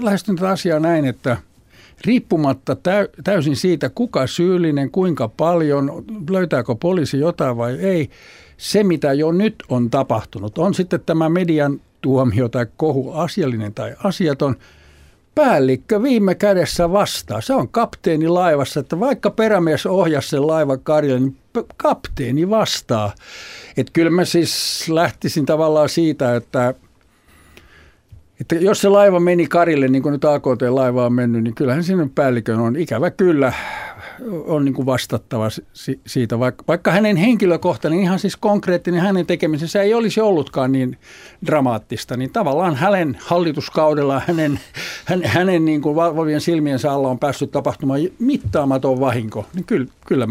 lähestyn 0.00 0.36
tätä 0.36 0.50
asiaa 0.50 0.80
näin, 0.80 1.04
että 1.04 1.36
riippumatta 2.04 2.76
täysin 3.24 3.56
siitä, 3.56 3.90
kuka 3.94 4.26
syyllinen, 4.26 4.90
kuinka 4.90 5.28
paljon, 5.28 6.04
löytääkö 6.30 6.74
poliisi 6.74 7.18
jotain 7.18 7.56
vai 7.56 7.74
ei, 7.74 8.10
se 8.56 8.84
mitä 8.84 9.12
jo 9.12 9.32
nyt 9.32 9.54
on 9.68 9.90
tapahtunut, 9.90 10.58
on 10.58 10.74
sitten 10.74 11.00
tämä 11.06 11.28
median 11.28 11.80
tuomio 12.00 12.48
tai 12.48 12.66
kohu 12.76 13.12
asiallinen 13.12 13.74
tai 13.74 13.94
asiaton, 14.04 14.56
päällikkö 15.34 16.02
viime 16.02 16.34
kädessä 16.34 16.92
vastaa. 16.92 17.40
Se 17.40 17.54
on 17.54 17.68
kapteeni 17.68 18.28
laivassa, 18.28 18.80
että 18.80 19.00
vaikka 19.00 19.30
perämies 19.30 19.86
ohjasi 19.86 20.28
sen 20.28 20.46
laivan 20.46 20.80
karjalle, 20.80 21.20
niin 21.20 21.36
kapteeni 21.76 22.50
vastaa. 22.50 23.12
Että 23.76 23.92
kyllä 23.92 24.10
mä 24.10 24.24
siis 24.24 24.84
lähtisin 24.88 25.46
tavallaan 25.46 25.88
siitä, 25.88 26.36
että, 26.36 26.74
että 28.42 28.54
jos 28.54 28.80
se 28.80 28.88
laiva 28.88 29.20
meni 29.20 29.46
karille, 29.46 29.88
niin 29.88 30.02
kuin 30.02 30.12
nyt 30.12 30.24
AKT-laiva 30.24 31.06
on 31.06 31.12
mennyt, 31.12 31.44
niin 31.44 31.54
kyllähän 31.54 31.84
sinne 31.84 32.08
päällikön 32.14 32.60
on 32.60 32.76
ikävä 32.76 33.10
kyllä 33.10 33.52
on 34.46 34.64
niin 34.64 34.74
kuin 34.74 34.86
vastattava 34.86 35.48
siitä, 36.06 36.38
vaikka, 36.38 36.64
vaikka 36.68 36.90
hänen 36.90 37.16
henkilökohtainen, 37.16 38.00
ihan 38.00 38.18
siis 38.18 38.36
konkreettinen 38.36 39.00
hänen 39.00 39.26
tekemisensä 39.26 39.82
ei 39.82 39.94
olisi 39.94 40.20
ollutkaan 40.20 40.72
niin 40.72 40.98
dramaattista, 41.46 42.16
niin 42.16 42.32
tavallaan 42.32 42.76
hänen 42.76 43.18
hallituskaudella 43.20 44.22
hänen, 44.26 44.60
hänen, 45.04 45.28
hänen 45.28 45.64
niin 45.64 45.82
kuin 45.82 45.96
valvovien 45.96 46.40
silmiensä 46.40 46.92
alla 46.92 47.08
on 47.08 47.18
päässyt 47.18 47.50
tapahtumaan 47.50 48.00
mittaamaton 48.18 49.00
vahinko. 49.00 49.46
Niin 49.54 49.64
kyllä, 49.64 49.86
kyllä 50.06 50.28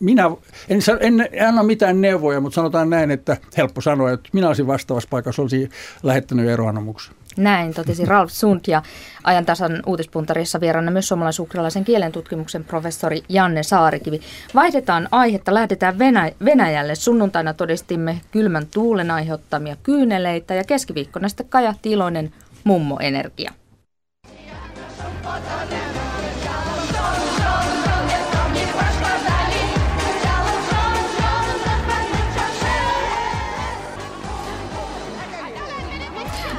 minä, 0.00 0.30
en, 0.68 0.80
en, 1.00 1.28
en 1.32 1.48
anna 1.48 1.62
mitään 1.62 2.00
neuvoja, 2.00 2.40
mutta 2.40 2.54
sanotaan 2.54 2.90
näin, 2.90 3.10
että 3.10 3.36
helppo 3.56 3.80
sanoa, 3.80 4.12
että 4.12 4.28
minä 4.32 4.48
olisin 4.48 4.66
vastaavassa 4.66 5.08
paikassa, 5.10 5.42
olisin 5.42 5.70
lähettänyt 6.02 6.48
eroanomuksen. 6.48 7.14
Näin 7.36 7.74
totesi 7.74 8.04
Ralf 8.04 8.30
Sund 8.30 8.60
ja 8.66 8.82
ajantasan 9.24 9.82
uutispuntarissa 9.86 10.60
vieraana 10.60 10.90
myös 10.90 11.08
suomalais-ukrainalaisen 11.08 11.84
kielen 11.84 12.12
tutkimuksen 12.12 12.64
professori 12.64 13.22
Janne 13.28 13.62
Saarikivi. 13.62 14.20
Vaihdetaan 14.54 15.08
aihetta, 15.10 15.54
lähdetään 15.54 15.98
Venä- 15.98 16.32
Venäjälle. 16.44 16.94
Sunnuntaina 16.94 17.54
todistimme 17.54 18.20
kylmän 18.30 18.66
tuulen 18.74 19.10
aiheuttamia 19.10 19.76
kyyneleitä 19.82 20.54
ja 20.54 20.64
keskiviikkona 20.64 21.28
sitten 21.28 21.48
kajahti 21.48 21.90
iloinen 21.90 22.32
mummoenergia. 22.64 23.52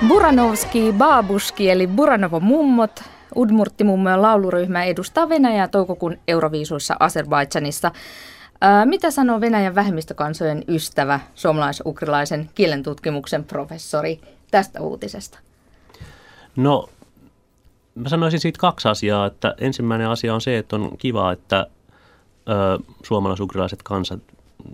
Buranovski 0.07 0.93
Babuski 0.97 1.69
eli 1.69 1.87
Buranovo 1.87 2.39
mummot, 2.39 3.03
Udmurtti-mummojen 3.35 4.21
lauluryhmä 4.21 4.83
edustaa 4.83 5.29
Venäjää 5.29 5.67
toukokuun 5.67 6.17
Euroviisuissa 6.27 6.95
Azerbaidžanissa. 6.99 7.91
Mitä 8.85 9.11
sanoo 9.11 9.41
Venäjän 9.41 9.75
vähemmistökansojen 9.75 10.63
ystävä, 10.67 11.19
suomalais-ukrilaisen 11.35 12.49
kielentutkimuksen 12.55 13.43
professori 13.43 14.19
tästä 14.51 14.81
uutisesta? 14.81 15.39
No, 16.55 16.89
mä 17.95 18.09
sanoisin 18.09 18.39
siitä 18.39 18.59
kaksi 18.59 18.87
asiaa. 18.87 19.25
Että 19.25 19.55
ensimmäinen 19.57 20.09
asia 20.09 20.33
on 20.33 20.41
se, 20.41 20.57
että 20.57 20.75
on 20.75 20.97
kiva, 20.97 21.31
että 21.31 21.67
ö, 22.49 22.83
suomalais-ukrilaiset 23.03 23.83
kansat 23.83 24.19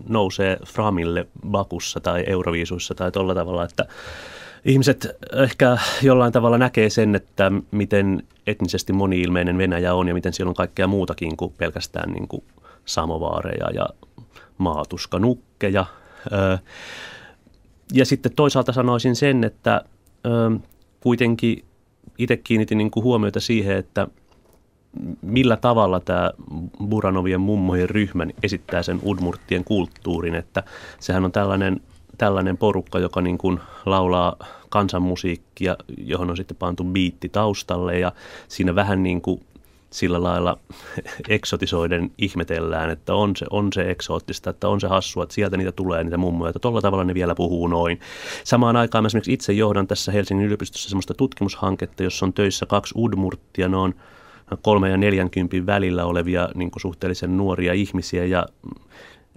nousee 0.10 0.58
Framille 0.66 1.28
Bakussa 1.48 2.00
tai 2.00 2.24
Euroviisuissa 2.28 2.96
tai 2.96 3.12
tuolla 3.12 3.36
tavalla, 3.36 3.64
että 3.64 3.86
ihmiset 4.66 5.08
ehkä 5.44 5.78
jollain 6.02 6.34
tavalla 6.34 6.58
näkee 6.58 6.90
sen, 6.90 7.16
että 7.16 7.52
miten 7.72 8.24
etnisesti 8.48 8.94
moniilmeinen 8.94 9.58
Venäjä 9.58 9.94
on 9.94 10.08
ja 10.08 10.14
miten 10.14 10.34
siellä 10.34 10.50
on 10.50 10.56
kaikkea 10.56 10.88
muutakin 10.88 11.38
kuin 11.38 11.54
pelkästään 11.58 12.12
niin 12.12 12.28
kuin 12.28 12.44
samovaareja 12.86 13.70
ja 13.74 13.86
maatuskanukkeja. 14.58 15.86
Ja 17.94 18.06
sitten 18.06 18.32
toisaalta 18.36 18.72
sanoisin 18.72 19.16
sen, 19.16 19.44
että 19.44 19.82
kuitenkin 21.00 21.66
itse 22.18 22.38
kiinnitin 22.38 22.78
niin 22.78 22.92
kuin 22.92 23.04
huomiota 23.04 23.40
siihen, 23.40 23.78
että 23.78 24.08
millä 25.22 25.58
tavalla 25.58 26.00
tämä 26.00 26.32
Buranovien 26.88 27.42
mummojen 27.42 27.90
ryhmä 27.90 28.28
esittää 28.44 28.84
sen 28.84 29.00
udmurttien 29.06 29.64
kulttuurin, 29.64 30.36
että 30.36 30.64
sehän 31.00 31.26
on 31.26 31.32
tällainen 31.32 31.82
tällainen 32.18 32.58
porukka, 32.58 33.00
joka 33.00 33.22
niin 33.22 33.38
kuin 33.38 33.60
laulaa 33.86 34.36
kansanmusiikkia, 34.70 35.78
johon 35.98 36.30
on 36.30 36.38
sitten 36.38 36.58
pantu 36.58 36.84
biitti 36.84 37.30
taustalle 37.30 38.00
ja 38.00 38.12
siinä 38.48 38.76
vähän 38.76 39.04
niin 39.04 39.22
kuin 39.22 39.42
sillä 39.90 40.24
lailla 40.24 40.58
eksotisoiden 41.30 42.12
ihmetellään, 42.18 42.90
että 42.90 43.16
on 43.16 43.36
se, 43.36 43.46
on 43.50 43.74
se 43.74 43.92
eksoottista, 43.92 44.50
että 44.50 44.68
on 44.68 44.82
se 44.82 44.88
hassua, 44.88 45.24
että 45.24 45.36
sieltä 45.36 45.58
niitä 45.58 45.72
tulee 45.72 46.04
niitä 46.04 46.18
mummoja, 46.18 46.50
että 46.50 46.60
tuolla 46.60 46.82
tavalla 46.82 47.04
ne 47.04 47.14
vielä 47.14 47.36
puhuu 47.36 47.68
noin. 47.68 48.00
Samaan 48.44 48.76
aikaan 48.76 49.04
mä 49.04 49.08
esimerkiksi 49.08 49.34
itse 49.34 49.54
johdan 49.54 49.88
tässä 49.88 50.12
Helsingin 50.12 50.46
yliopistossa 50.46 50.90
semmoista 50.90 51.14
tutkimushanketta, 51.14 52.04
jossa 52.04 52.26
on 52.26 52.34
töissä 52.34 52.66
kaksi 52.66 52.94
udmurttia, 52.98 53.70
ne 53.70 53.78
on 53.78 53.94
kolme 54.62 54.90
ja 54.90 54.98
neljänkympin 54.98 55.66
välillä 55.66 56.06
olevia 56.06 56.50
niin 56.56 56.72
suhteellisen 56.78 57.38
nuoria 57.38 57.74
ihmisiä 57.74 58.26
ja 58.26 58.46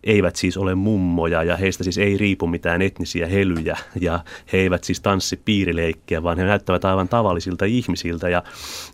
eivät 0.06 0.37
siis 0.37 0.56
ole 0.56 0.75
mummoja 0.75 1.42
ja 1.42 1.56
heistä 1.56 1.84
siis 1.84 1.99
ei 1.99 2.16
riipu 2.16 2.46
mitään 2.46 2.82
etnisiä 2.82 3.26
helyjä 3.26 3.76
ja 4.00 4.25
he 4.52 4.58
eivät 4.58 4.84
siis 4.84 5.00
tanssi 5.00 5.37
piirileikkiä, 5.44 6.23
vaan 6.23 6.38
he 6.38 6.44
näyttävät 6.44 6.84
aivan 6.84 7.08
tavallisilta 7.08 7.64
ihmisiltä 7.64 8.28
ja, 8.28 8.42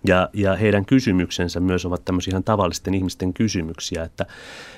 ja, 0.05 0.29
ja 0.33 0.57
heidän 0.57 0.85
kysymyksensä 0.85 1.61
myös 1.61 1.87
ovat 1.87 2.05
tämmöisiä 2.05 2.31
ihan 2.31 2.45
tavallisten 2.45 2.95
ihmisten 2.95 3.33
kysymyksiä, 3.33 4.03
että, 4.05 4.27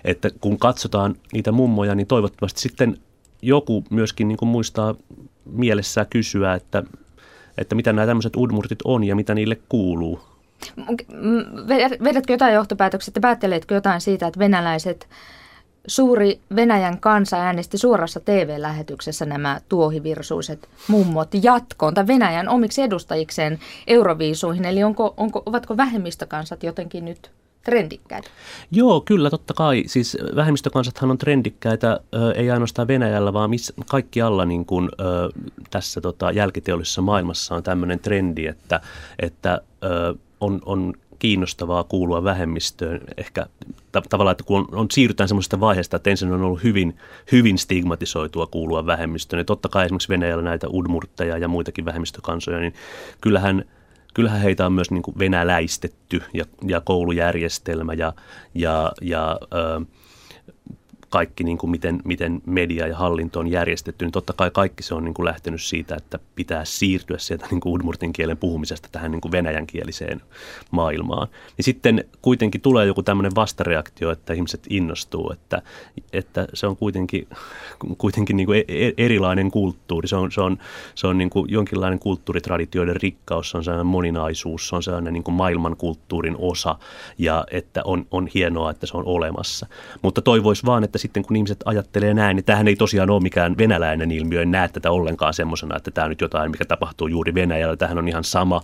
että 0.05 0.31
kun 0.41 0.59
katsotaan 0.59 1.15
niitä 1.33 1.53
mummoja, 1.53 1.95
niin 1.95 2.07
toivottavasti 2.07 2.61
sitten 2.61 2.97
joku 3.43 3.85
myöskin 3.91 4.29
niin 4.29 4.39
kuin 4.39 4.49
muistaa 4.49 4.95
mielessään 5.45 6.07
kysyä, 6.11 6.55
että, 6.55 6.83
että 7.59 7.75
mitä 7.75 7.93
nämä 7.93 8.07
tämmöiset 8.07 8.37
udmurtit 8.37 8.79
on 8.85 9.05
ja 9.05 9.17
mitä 9.17 9.35
niille 9.35 9.59
kuuluu. 9.69 10.21
Vedätkö 12.05 12.33
jotain 12.33 12.55
johtopäätöksiä, 12.55 13.11
että 13.11 13.21
päätteletkö 13.21 13.75
jotain 13.75 14.01
siitä, 14.01 14.27
että 14.27 14.39
venäläiset 14.39 15.09
suuri 15.87 16.41
Venäjän 16.57 17.01
kansa 17.01 17.37
äänesti 17.37 17.79
suorassa 17.79 18.21
TV-lähetyksessä 18.21 19.25
nämä 19.25 19.61
tuohivirsuiset 19.69 20.69
mummot 20.89 21.29
jatkoon 21.43 21.95
tai 21.95 22.07
Venäjän 22.07 22.49
omiksi 22.49 22.83
edustajikseen 22.83 23.59
Euroviisuihin. 23.87 24.65
Eli 24.65 24.85
onko, 24.85 25.15
onko, 25.17 25.43
ovatko 25.47 25.77
vähemmistökansat 25.77 26.63
jotenkin 26.63 27.05
nyt 27.05 27.31
trendikkäitä? 27.63 28.29
Joo, 28.71 29.01
kyllä 29.01 29.31
totta 29.31 29.55
kai. 29.55 29.83
Siis 29.87 30.19
vähemmistökansathan 30.37 31.11
on 31.11 31.19
trendikkäitä, 31.19 32.01
ei 32.35 32.51
ainoastaan 32.51 32.89
Venäjällä, 32.89 33.33
vaan 33.33 33.51
miss, 33.51 33.73
kaikkialla 33.87 34.45
niin 34.45 34.67
kuin, 34.67 34.89
tässä 35.71 36.01
tota, 36.01 36.31
jälkiteollisessa 36.31 37.03
maailmassa 37.03 37.55
on 37.55 37.63
tämmöinen 37.63 38.01
trendi, 38.01 38.47
että, 38.47 38.81
että 39.19 39.61
on, 40.41 40.61
on 40.67 40.95
kiinnostavaa 41.23 41.85
kuulua 41.85 42.25
vähemmistöön. 42.25 43.01
Ehkä 43.17 43.47
ta- 43.93 44.03
tavallaan, 44.09 44.33
että 44.33 44.45
kun 44.45 44.59
on, 44.59 44.67
on 44.73 44.87
siirrytään 44.91 45.29
semmoisesta 45.29 45.61
vaiheesta, 45.61 45.97
että 45.97 46.11
ensin 46.11 46.33
on 46.33 46.43
ollut 46.43 46.63
hyvin, 46.63 46.97
hyvin 47.33 47.59
stigmatisoitua 47.59 48.47
kuulua 48.47 48.87
vähemmistöön. 48.87 49.41
Ja 49.41 49.45
totta 49.45 49.69
kai 49.69 49.85
esimerkiksi 49.85 50.09
Venäjällä 50.09 50.45
näitä 50.45 50.69
udmurtteja 50.69 51.39
ja 51.39 51.49
muitakin 51.49 51.85
vähemmistökansoja, 51.85 52.59
niin 52.59 52.75
kyllähän 53.21 53.65
kyllähän 54.15 54.41
heitä 54.41 54.67
on 54.67 54.73
myös 54.73 54.91
niin 54.91 55.03
kuin 55.03 55.19
venäläistetty 55.19 56.23
ja, 56.35 56.45
ja 56.67 56.81
koulujärjestelmä 56.81 57.93
ja, 57.93 58.13
ja, 58.55 58.93
ja 59.03 59.39
ö, 59.53 59.81
kaikki, 61.13 61.45
niin 61.45 61.59
kuin 61.59 61.71
miten, 61.71 62.01
miten 62.05 62.43
media 62.47 62.87
ja 62.87 62.97
hallinto 62.97 63.41
on 63.41 63.49
järjestetty, 63.49 64.05
niin 64.05 64.13
totta 64.13 64.33
kai 64.33 64.51
kaikki 64.51 64.83
se 64.83 64.95
on 64.95 65.05
niin 65.05 65.15
kuin 65.15 65.25
lähtenyt 65.25 65.63
siitä, 65.63 65.95
että 65.97 66.19
pitää 66.35 66.65
siirtyä 66.65 67.19
sieltä 67.19 67.47
niin 67.51 67.61
kuin 67.61 67.73
udmurtin 67.73 68.13
kielen 68.13 68.37
puhumisesta 68.37 68.89
tähän 68.93 69.11
niin 69.11 69.21
kuin 69.21 69.33
venäjänkieliseen 69.33 70.21
maailmaan. 70.71 71.29
Niin 71.57 71.65
sitten 71.65 72.05
kuitenkin 72.23 72.61
tulee 72.61 72.87
joku 72.87 73.03
tämmöinen 73.03 73.35
vastareaktio, 73.35 74.11
että 74.11 74.33
ihmiset 74.33 74.67
innostuu, 74.71 75.33
että, 75.33 75.63
että 76.13 76.47
se 76.55 76.67
on 76.67 76.77
kuitenkin, 76.77 77.29
kuitenkin 77.99 78.37
niin 78.37 78.47
kuin 78.47 78.65
e, 78.69 78.87
e, 78.87 78.93
erilainen 78.97 79.51
kulttuuri. 79.51 80.09
Se 80.09 80.17
on, 80.17 80.33
se 80.33 80.41
on, 80.41 80.59
se 80.95 81.07
on 81.07 81.19
niin 81.19 81.31
kuin 81.31 81.51
jonkinlainen 81.51 81.99
kulttuuritraditioiden 81.99 82.97
rikkaus, 82.97 83.51
se 83.51 83.57
on 83.57 83.65
sellainen 83.65 83.87
moninaisuus, 83.87 84.69
se 84.69 84.77
on 84.77 84.83
sellainen 84.83 85.13
niin 85.13 85.25
kuin 85.25 85.35
maailmankulttuurin 85.35 86.37
osa 86.39 86.79
ja 87.19 87.45
että 87.51 87.83
on, 87.85 88.07
on 88.11 88.29
hienoa, 88.35 88.71
että 88.71 88.87
se 88.87 88.97
on 88.97 89.07
olemassa. 89.07 89.67
Mutta 90.03 90.23
toivoisi 90.23 90.67
vaan, 90.67 90.85
että 90.85 90.99
sitten 91.03 91.25
kun 91.25 91.37
ihmiset 91.37 91.61
ajattelee 91.65 92.15
näin, 92.15 92.37
niin 92.37 92.45
tämähän 92.45 92.69
ei 92.69 92.77
tosiaan 92.77 93.11
ole 93.11 93.23
mikään 93.23 93.59
venäläinen 93.59 94.11
ilmiö, 94.11 94.43
en 94.43 94.51
näe 94.51 94.69
tätä 94.69 94.91
ollenkaan 94.91 95.35
semmoisena, 95.35 95.77
että 95.77 95.91
tämä 95.91 96.05
on 96.05 96.11
nyt 96.11 96.21
jotain, 96.21 96.51
mikä 96.51 96.65
tapahtuu 96.65 97.07
juuri 97.07 97.35
Venäjällä, 97.35 97.77
tähän 97.77 97.99
on 97.99 98.09
ihan 98.09 98.25
sama, 98.25 98.61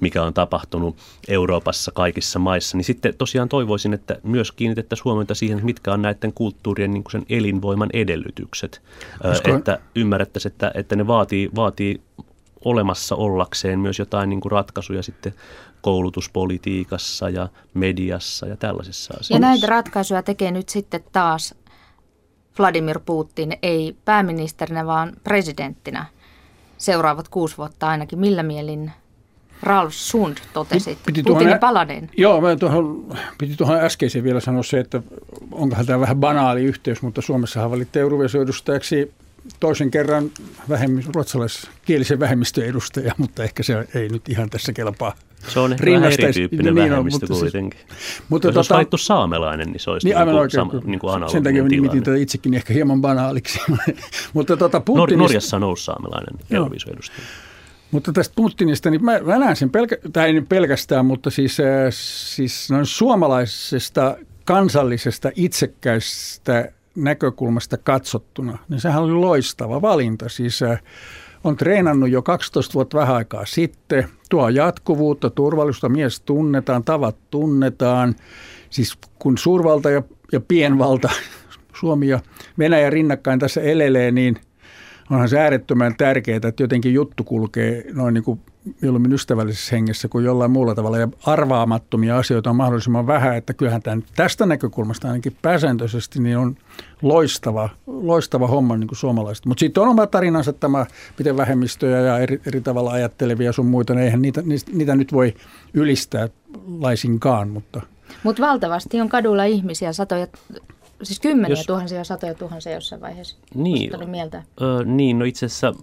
mikä 0.00 0.22
on 0.22 0.34
tapahtunut 0.34 0.96
Euroopassa 1.28 1.92
kaikissa 1.94 2.38
maissa, 2.38 2.76
niin 2.76 2.84
sitten 2.84 3.14
tosiaan 3.18 3.48
toivoisin, 3.48 3.94
että 3.94 4.16
myös 4.22 4.52
kiinnitettäisiin 4.52 5.04
huomiota 5.04 5.34
siihen, 5.34 5.64
mitkä 5.64 5.92
on 5.92 6.02
näiden 6.02 6.32
kulttuurien 6.32 6.90
niin 6.90 7.04
sen 7.10 7.26
elinvoiman 7.28 7.90
edellytykset, 7.92 8.82
Koska... 9.22 9.56
että 9.56 9.78
ymmärrettäisiin, 9.94 10.52
että, 10.52 10.70
että 10.74 10.96
ne 10.96 11.06
vaatii, 11.06 11.50
vaatii 11.54 12.00
olemassa 12.64 13.14
ollakseen 13.14 13.78
myös 13.78 13.98
jotain 13.98 14.30
niin 14.30 14.40
kuin 14.40 14.52
ratkaisuja 14.52 15.02
sitten 15.02 15.34
koulutuspolitiikassa 15.80 17.30
ja 17.30 17.48
mediassa 17.74 18.46
ja 18.46 18.56
tällaisissa 18.56 19.14
asioissa. 19.14 19.34
Ja 19.34 19.40
näitä 19.40 19.66
ratkaisuja 19.66 20.22
tekee 20.22 20.50
nyt 20.50 20.68
sitten 20.68 21.04
taas 21.12 21.54
Vladimir 22.58 23.00
Putin, 23.06 23.56
ei 23.62 23.96
pääministerinä, 24.04 24.86
vaan 24.86 25.12
presidenttinä 25.24 26.06
seuraavat 26.78 27.28
kuusi 27.28 27.56
vuotta 27.56 27.88
ainakin. 27.88 28.18
Millä 28.18 28.42
mielin 28.42 28.92
Ralf 29.62 29.92
Sund 29.92 30.36
totesi, 30.52 30.98
piti 31.06 31.22
Putinin 31.22 31.58
palanen? 31.58 32.10
Joo, 32.16 32.40
mä 32.40 32.56
tuohon, 32.56 33.16
piti 33.38 33.56
tuohon 33.56 33.80
äskeiseen 33.80 34.24
vielä 34.24 34.40
sanoa 34.40 34.62
se, 34.62 34.80
että 34.80 35.02
onkohan 35.52 35.86
tämä 35.86 36.00
vähän 36.00 36.16
banaali 36.16 36.64
yhteys, 36.64 37.02
mutta 37.02 37.22
Suomessahan 37.22 37.70
valittiin 37.70 38.00
Eurovision-edustajaksi 38.00 39.12
toisen 39.60 39.90
kerran 39.90 40.30
vähemmistö, 40.68 41.12
ruotsalaiskielisen 41.14 42.20
vähemmistön 42.20 42.64
edustaja, 42.64 43.14
mutta 43.18 43.44
ehkä 43.44 43.62
se 43.62 43.88
ei 43.94 44.08
nyt 44.08 44.28
ihan 44.28 44.50
tässä 44.50 44.72
kelpaa. 44.72 45.14
Se 45.48 45.60
on 45.60 45.72
ehkä 45.72 45.90
vähän 45.90 46.12
erityyppinen 46.12 46.74
niin 46.74 46.90
vähemmistö 46.90 47.26
on, 47.26 47.30
mutta 47.30 47.40
kuitenkin. 47.40 47.80
Siis, 47.80 48.22
mutta 48.28 48.48
Jos 48.48 48.52
tota, 48.52 48.58
olisi 48.58 48.74
valittu 48.74 48.98
saamelainen, 48.98 49.66
niin 49.66 49.80
se 49.80 49.90
olisi 49.90 50.06
niin, 50.06 50.16
aivan 50.16 50.34
niin 50.34 50.40
oikein, 50.40 50.60
sama, 50.60 50.72
niin 50.84 50.98
kuin 50.98 51.30
Sen 51.30 51.42
takia 51.42 51.62
nimitin 51.62 52.02
tätä 52.02 52.16
itsekin 52.16 52.54
ehkä 52.54 52.74
hieman 52.74 53.00
banaaliksi. 53.00 53.60
mutta 54.34 54.56
tota, 54.56 54.80
Putinista, 54.80 55.22
Norjassa 55.22 55.56
on 55.56 55.62
ollut 55.62 55.80
saamelainen 55.80 56.34
Eurovision 56.50 56.92
edustaja. 56.92 57.22
Mutta 57.90 58.12
tästä 58.12 58.32
Putinista, 58.36 58.90
niin 58.90 59.04
mä, 59.04 59.18
mä 59.18 59.38
näen 59.38 59.56
sen, 59.56 59.70
pelkä, 59.70 59.96
tai 60.12 60.30
ei 60.30 60.40
pelkästään, 60.40 61.06
mutta 61.06 61.30
siis, 61.30 61.60
äh, 61.60 61.66
siis 61.90 62.70
noin 62.70 62.86
suomalaisesta 62.86 64.16
kansallisesta 64.44 65.30
itsekkäistä 65.36 66.72
näkökulmasta 66.94 67.76
katsottuna, 67.76 68.58
niin 68.68 68.80
sehän 68.80 69.02
oli 69.02 69.12
loistava 69.12 69.82
valinta. 69.82 70.28
Siis 70.28 70.62
äh, 70.62 70.82
on 71.44 71.56
treenannut 71.56 72.10
jo 72.10 72.22
12 72.22 72.74
vuotta 72.74 72.98
vähän 72.98 73.16
aikaa 73.16 73.46
sitten, 73.46 74.08
tuo 74.30 74.48
jatkuvuutta, 74.48 75.30
turvallisuutta, 75.30 75.88
mies 75.88 76.20
tunnetaan, 76.20 76.84
tavat 76.84 77.16
tunnetaan. 77.30 78.14
Siis 78.70 78.98
kun 79.18 79.38
suurvalta 79.38 79.90
ja, 79.90 80.02
ja 80.32 80.40
pienvalta, 80.40 81.08
Suomi 81.80 82.08
ja 82.08 82.20
Venäjä 82.58 82.90
rinnakkain 82.90 83.38
tässä 83.38 83.60
elelee, 83.60 84.10
niin 84.10 84.36
onhan 85.10 85.28
se 85.28 85.38
äärettömän 85.38 85.96
tärkeää, 85.96 86.40
että 86.48 86.62
jotenkin 86.62 86.94
juttu 86.94 87.24
kulkee 87.24 87.84
noin 87.92 88.14
niin 88.14 88.24
kuin 88.24 88.40
mieluummin 88.82 89.12
ystävällisessä 89.12 89.76
hengessä 89.76 90.08
kuin 90.08 90.24
jollain 90.24 90.50
muulla 90.50 90.74
tavalla. 90.74 90.98
Ja 90.98 91.08
arvaamattomia 91.26 92.18
asioita 92.18 92.50
on 92.50 92.56
mahdollisimman 92.56 93.06
vähän, 93.06 93.36
että 93.36 93.54
kyllähän 93.54 93.82
tämän, 93.82 94.04
tästä 94.16 94.46
näkökulmasta 94.46 95.08
ainakin 95.08 95.36
pääsääntöisesti 95.42 96.20
niin 96.20 96.38
on 96.38 96.56
loistava, 97.02 97.68
loistava 97.86 98.46
homma 98.46 98.76
niin 98.76 98.88
kuin 98.88 98.98
suomalaiset. 98.98 99.46
Mutta 99.46 99.60
sitten 99.60 99.82
on 99.82 99.88
oma 99.88 100.06
tarinansa 100.06 100.52
tämä, 100.52 100.86
miten 101.18 101.36
vähemmistöjä 101.36 102.00
ja 102.00 102.18
eri, 102.18 102.40
eri 102.46 102.60
tavalla 102.60 102.90
ajattelevia 102.90 103.52
sun 103.52 103.66
muita, 103.66 103.94
niin 103.94 104.04
eihän 104.04 104.22
niitä, 104.22 104.42
niitä 104.72 104.96
nyt 104.96 105.12
voi 105.12 105.34
ylistää 105.74 106.28
laisinkaan. 106.78 107.48
Mutta 107.48 107.82
Mut 108.22 108.40
valtavasti 108.40 109.00
on 109.00 109.08
kadulla 109.08 109.44
ihmisiä, 109.44 109.92
satoja 109.92 110.26
Siis 111.02 111.20
kymmeniä 111.20 111.56
Jos, 111.56 111.66
tuhansia, 111.66 112.04
satoja 112.04 112.34
tuhansia 112.34 112.72
jossain 112.72 113.00
vaiheessa. 113.00 113.36
Niin, 113.54 114.10
mieltä. 114.10 114.42
Ö, 114.60 114.84
niin 114.84 115.18
no 115.18 115.24
itse 115.24 115.46
asiassa 115.46 115.74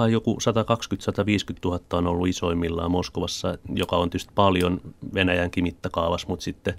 kai 0.00 0.12
joku 0.12 0.38
120-150 0.40 1.58
000 1.64 1.80
on 1.92 2.06
ollut 2.06 2.28
isoimmillaan 2.28 2.90
Moskovassa, 2.90 3.58
joka 3.74 3.96
on 3.96 4.10
tietysti 4.10 4.32
paljon 4.34 4.80
Venäjänkin 5.14 5.64
mittakaavassa, 5.64 6.28
mutta 6.28 6.44
sitten 6.44 6.74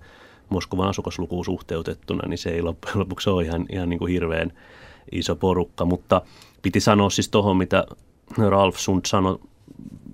Moskovan 0.49 0.87
asukaslukuun 0.87 1.45
suhteutettuna, 1.45 2.29
niin 2.29 2.37
se 2.37 2.49
ei 2.49 2.61
loppujen 2.61 2.99
lopuksi 3.03 3.29
ole 3.29 3.43
ihan, 3.43 3.65
ihan 3.71 3.89
niin 3.89 3.99
kuin 3.99 4.13
hirveän 4.13 4.51
iso 5.11 5.35
porukka. 5.35 5.85
Mutta 5.85 6.21
piti 6.61 6.79
sanoa 6.79 7.09
siis 7.09 7.29
tuohon, 7.29 7.57
mitä 7.57 7.85
Ralf 8.37 8.77
Sund 8.77 9.01
sanoi, 9.05 9.39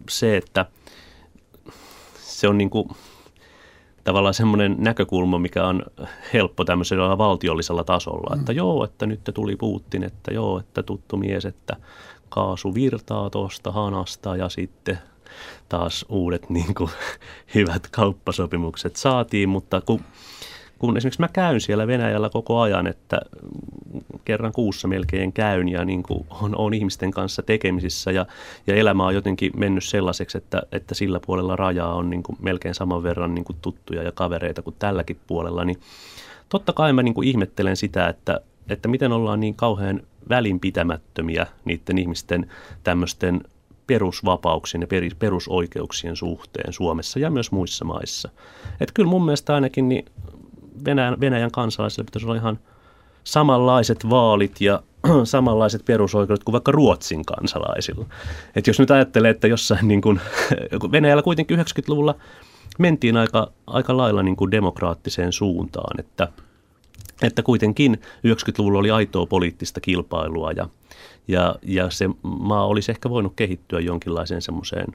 se, 0.10 0.38
että 0.38 0.66
se 2.16 2.48
on 2.48 2.58
niin 2.58 2.70
kuin 2.70 2.90
tavallaan 4.04 4.34
semmoinen 4.34 4.76
näkökulma, 4.80 5.40
mikä 5.40 5.68
on 5.68 5.84
helppo 6.34 6.66
tämmöisellä 6.66 7.18
valtiollisella 7.18 7.84
tasolla, 7.84 8.36
että 8.40 8.52
mm. 8.52 8.58
joo, 8.58 8.84
että 8.84 9.06
nyt 9.06 9.22
tuli 9.34 9.56
Putin, 9.56 10.04
että 10.04 10.34
joo, 10.34 10.60
että 10.60 10.84
tuttu 10.84 11.18
mies, 11.18 11.46
että 11.46 11.76
kaasu 12.30 12.74
virtaa 12.74 13.30
tuosta 13.30 13.72
hanasta 13.72 14.36
ja 14.36 14.50
sitten 14.50 15.00
taas 15.70 16.06
uudet 16.10 16.50
niin 16.50 16.74
kuin, 16.76 16.90
hyvät 17.56 17.88
kauppasopimukset 17.92 18.96
saatiin, 18.96 19.50
mutta 19.50 19.82
kun, 19.82 20.02
kun 20.80 20.98
esimerkiksi 20.98 21.22
mä 21.22 21.28
käyn 21.28 21.62
siellä 21.62 21.88
Venäjällä 21.88 22.30
koko 22.30 22.60
ajan, 22.60 22.88
että 22.88 23.20
kerran 24.26 24.52
kuussa 24.52 24.88
melkein 24.88 25.34
käyn 25.34 25.70
ja 25.70 25.86
niin 25.86 26.04
kuin 26.04 26.26
on, 26.42 26.56
on 26.58 26.74
ihmisten 26.74 27.12
kanssa 27.12 27.44
tekemisissä 27.44 28.12
ja, 28.12 28.26
ja 28.68 28.76
elämä 28.76 29.06
on 29.06 29.16
jotenkin 29.16 29.52
mennyt 29.58 29.84
sellaiseksi, 29.84 30.38
että, 30.38 30.62
että 30.72 30.96
sillä 30.96 31.20
puolella 31.26 31.56
rajaa 31.56 31.94
on 31.94 32.10
niin 32.10 32.24
kuin 32.24 32.38
melkein 32.42 32.76
saman 32.76 33.04
verran 33.04 33.36
niin 33.36 33.46
kuin 33.46 33.58
tuttuja 33.62 34.04
ja 34.04 34.12
kavereita 34.12 34.62
kuin 34.62 34.76
tälläkin 34.80 35.20
puolella, 35.28 35.66
niin 35.66 35.80
totta 36.50 36.74
kai 36.74 36.94
mä 36.94 37.04
niin 37.04 37.14
kuin 37.14 37.28
ihmettelen 37.28 37.78
sitä, 37.78 38.08
että, 38.08 38.42
että 38.70 38.88
miten 38.88 39.12
ollaan 39.12 39.40
niin 39.40 39.56
kauhean 39.56 40.02
välinpitämättömiä 40.30 41.48
niiden 41.66 41.98
ihmisten 41.98 42.52
tämmöisten 42.84 43.42
perusvapauksien 43.88 44.82
ja 44.82 44.88
perusoikeuksien 45.20 46.16
suhteen 46.16 46.74
Suomessa 46.74 47.20
ja 47.20 47.30
myös 47.30 47.52
muissa 47.52 47.86
maissa. 47.86 48.30
Että 48.80 48.94
kyllä 48.94 49.10
mun 49.10 49.26
mielestä 49.26 49.56
ainakin 49.56 49.90
niin 49.90 50.06
Venäjän, 50.86 51.20
Venäjän 51.20 51.52
kansalaisille 51.52 52.06
pitäisi 52.06 52.26
olla 52.26 52.36
ihan 52.36 52.60
samanlaiset 53.24 54.10
vaalit 54.10 54.62
ja 54.62 54.84
samanlaiset 55.24 55.86
perusoikeudet 55.86 56.44
kuin 56.44 56.54
vaikka 56.54 56.72
Ruotsin 56.72 57.26
kansalaisilla. 57.26 58.06
Et 58.56 58.68
jos 58.68 58.80
nyt 58.80 58.92
ajattelee, 58.92 59.32
että 59.32 59.48
jossain 59.48 59.88
niin 59.88 60.02
kuin, 60.02 60.20
Venäjällä 60.92 61.24
kuitenkin 61.24 61.60
90-luvulla 61.60 62.16
mentiin 62.80 63.18
aika, 63.18 63.52
aika 63.68 63.98
lailla 63.98 64.24
niin 64.24 64.36
kuin 64.36 64.52
demokraattiseen 64.52 65.32
suuntaan, 65.32 66.00
että– 66.00 66.28
että 67.22 67.44
kuitenkin 67.44 68.02
90-luvulla 68.28 68.80
oli 68.80 68.92
aitoa 68.92 69.26
poliittista 69.26 69.80
kilpailua 69.80 70.52
ja, 70.52 70.70
ja, 71.28 71.56
ja 71.64 71.90
se 71.90 72.10
maa 72.22 72.66
olisi 72.66 72.92
ehkä 72.92 73.10
voinut 73.10 73.34
kehittyä 73.36 73.80
jonkinlaiseen 73.80 74.42
semmoiseen 74.42 74.88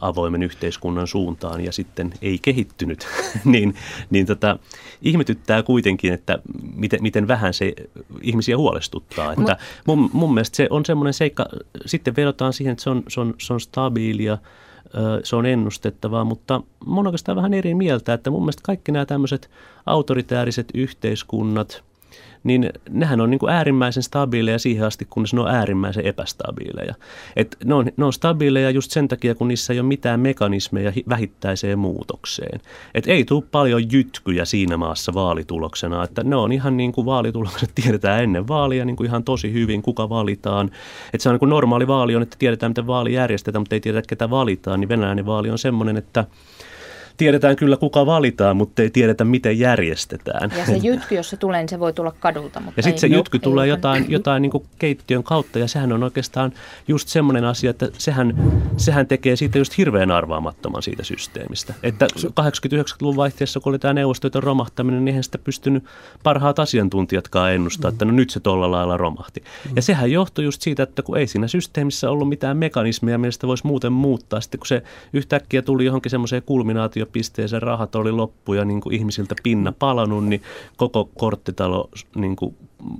avoimen 0.00 0.42
yhteiskunnan 0.42 1.06
suuntaan 1.06 1.64
ja 1.64 1.72
sitten 1.72 2.12
ei 2.22 2.38
kehittynyt, 2.42 3.06
niin, 3.44 3.74
niin 4.10 4.26
tota, 4.26 4.58
ihmetyttää 5.02 5.62
kuitenkin, 5.62 6.12
että 6.12 6.38
miten, 6.74 7.02
miten 7.02 7.28
vähän 7.28 7.54
se 7.54 7.74
ihmisiä 8.22 8.56
huolestuttaa. 8.56 9.32
Että 9.32 9.56
mun, 9.86 10.10
mun 10.12 10.34
mielestä 10.34 10.56
se 10.56 10.66
on 10.70 10.84
semmoinen 10.84 11.14
seikka, 11.14 11.46
sitten 11.86 12.16
vedotaan 12.16 12.52
siihen, 12.52 12.72
että 12.72 12.84
se 12.84 12.90
on, 12.90 13.02
se 13.08 13.20
on, 13.20 13.34
se 13.38 13.52
on 13.52 13.60
stabiilia, 13.60 14.38
se 15.24 15.36
on 15.36 15.46
ennustettavaa, 15.46 16.24
mutta 16.24 16.62
mä 16.86 17.00
oikeastaan 17.00 17.36
vähän 17.36 17.54
eri 17.54 17.74
mieltä, 17.74 18.14
että 18.14 18.30
mun 18.30 18.42
mielestä 18.42 18.62
kaikki 18.64 18.92
nämä 18.92 19.06
tämmöiset 19.06 19.50
autoritääriset 19.86 20.68
yhteiskunnat, 20.74 21.84
niin 22.46 22.70
nehän 22.90 23.20
on 23.20 23.30
niin 23.30 23.38
kuin 23.38 23.52
äärimmäisen 23.52 24.02
stabiileja 24.02 24.58
siihen 24.58 24.86
asti, 24.86 25.06
kunnes 25.10 25.34
ne 25.34 25.40
on 25.40 25.48
äärimmäisen 25.48 26.06
epästabiileja. 26.06 26.94
Et 27.36 27.56
ne, 27.64 27.74
on, 27.74 27.86
ne 27.96 28.04
on 28.04 28.12
stabiileja 28.12 28.70
just 28.70 28.90
sen 28.90 29.08
takia, 29.08 29.34
kun 29.34 29.48
niissä 29.48 29.72
ei 29.72 29.80
ole 29.80 29.88
mitään 29.88 30.20
mekanismeja 30.20 30.92
vähittäiseen 31.08 31.78
muutokseen. 31.78 32.60
Et 32.94 33.06
ei 33.06 33.24
tule 33.24 33.44
paljon 33.50 33.92
jytkyjä 33.92 34.44
siinä 34.44 34.76
maassa 34.76 35.14
vaalituloksena, 35.14 36.04
että 36.04 36.24
ne 36.24 36.36
on 36.36 36.52
ihan 36.52 36.76
niin 36.76 36.92
kuin 36.92 37.04
vaalitulokset 37.04 37.70
tiedetään 37.82 38.22
ennen 38.22 38.48
vaalia 38.48 38.84
niin 38.84 38.96
kuin 38.96 39.06
ihan 39.06 39.24
tosi 39.24 39.52
hyvin, 39.52 39.82
kuka 39.82 40.08
valitaan. 40.08 40.70
Et 41.12 41.20
se 41.20 41.28
on 41.28 41.32
niin 41.32 41.38
kuin 41.38 41.50
normaali 41.50 41.86
vaali 41.86 42.16
on, 42.16 42.22
että 42.22 42.36
tiedetään, 42.38 42.70
miten 42.70 42.86
vaali 42.86 43.12
järjestetään, 43.12 43.60
mutta 43.60 43.74
ei 43.74 43.80
tiedetä, 43.80 44.08
ketä 44.08 44.30
valitaan, 44.30 44.80
niin 44.80 44.88
venäläinen 44.88 45.26
vaali 45.26 45.50
on 45.50 45.58
semmoinen, 45.58 45.96
että– 45.96 46.24
tiedetään 47.16 47.56
kyllä 47.56 47.76
kuka 47.76 48.06
valitaan, 48.06 48.56
mutta 48.56 48.82
ei 48.82 48.90
tiedetä 48.90 49.24
miten 49.24 49.58
järjestetään. 49.58 50.50
Ja 50.56 50.66
se 50.66 50.76
jytky, 50.76 51.14
jos 51.14 51.30
se 51.30 51.36
tulee, 51.36 51.60
niin 51.60 51.68
se 51.68 51.80
voi 51.80 51.92
tulla 51.92 52.12
kadulta. 52.20 52.60
Mutta 52.60 52.78
ja 52.78 52.82
sitten 52.82 53.00
se 53.00 53.06
jytky 53.06 53.38
tulee 53.38 53.66
jotain, 53.66 54.04
jotain 54.08 54.42
niin 54.42 54.52
keittiön 54.78 55.22
kautta 55.22 55.58
ja 55.58 55.68
sehän 55.68 55.92
on 55.92 56.02
oikeastaan 56.02 56.52
just 56.88 57.08
semmoinen 57.08 57.44
asia, 57.44 57.70
että 57.70 57.88
sehän, 57.98 58.34
sehän 58.76 59.06
tekee 59.06 59.36
siitä 59.36 59.58
just 59.58 59.78
hirveän 59.78 60.10
arvaamattoman 60.10 60.82
siitä 60.82 61.04
systeemistä. 61.04 61.74
Että 61.82 62.06
80-90-luvun 62.16 63.16
vaihteessa, 63.16 63.60
kun 63.60 63.70
oli 63.70 63.78
tämä 63.78 63.94
neuvostoiden 63.94 64.42
romahtaminen, 64.42 65.04
niin 65.04 65.08
eihän 65.08 65.24
sitä 65.24 65.38
pystynyt 65.38 65.84
parhaat 66.22 66.58
asiantuntijatkaan 66.58 67.52
ennustaa, 67.52 67.88
että 67.88 68.04
no 68.04 68.12
nyt 68.12 68.30
se 68.30 68.40
tuolla 68.40 68.70
lailla 68.70 68.96
romahti. 68.96 69.42
Ja 69.76 69.82
sehän 69.82 70.12
johtui 70.12 70.44
just 70.44 70.62
siitä, 70.62 70.82
että 70.82 71.02
kun 71.02 71.18
ei 71.18 71.26
siinä 71.26 71.48
systeemissä 71.48 72.10
ollut 72.10 72.28
mitään 72.28 72.56
mekanismia, 72.56 73.18
millä 73.18 73.32
sitä 73.32 73.46
voisi 73.46 73.66
muuten 73.66 73.92
muuttaa. 73.92 74.40
Sitten 74.40 74.60
kun 74.60 74.66
se 74.66 74.82
yhtäkkiä 75.12 75.62
tuli 75.62 75.84
johonkin 75.84 76.10
semmoiseen 76.10 76.42
kulminaatioon, 76.42 77.05
pisteeseen 77.06 77.62
rahat 77.62 77.94
oli 77.94 78.12
loppu 78.12 78.54
ja 78.54 78.64
niin 78.64 78.80
kuin 78.80 78.94
ihmisiltä 78.94 79.34
pinna 79.42 79.72
palannut, 79.72 80.24
niin 80.24 80.42
koko 80.76 81.10
korttitalo 81.18 81.90
niin 82.14 82.36
kuin 82.36 82.56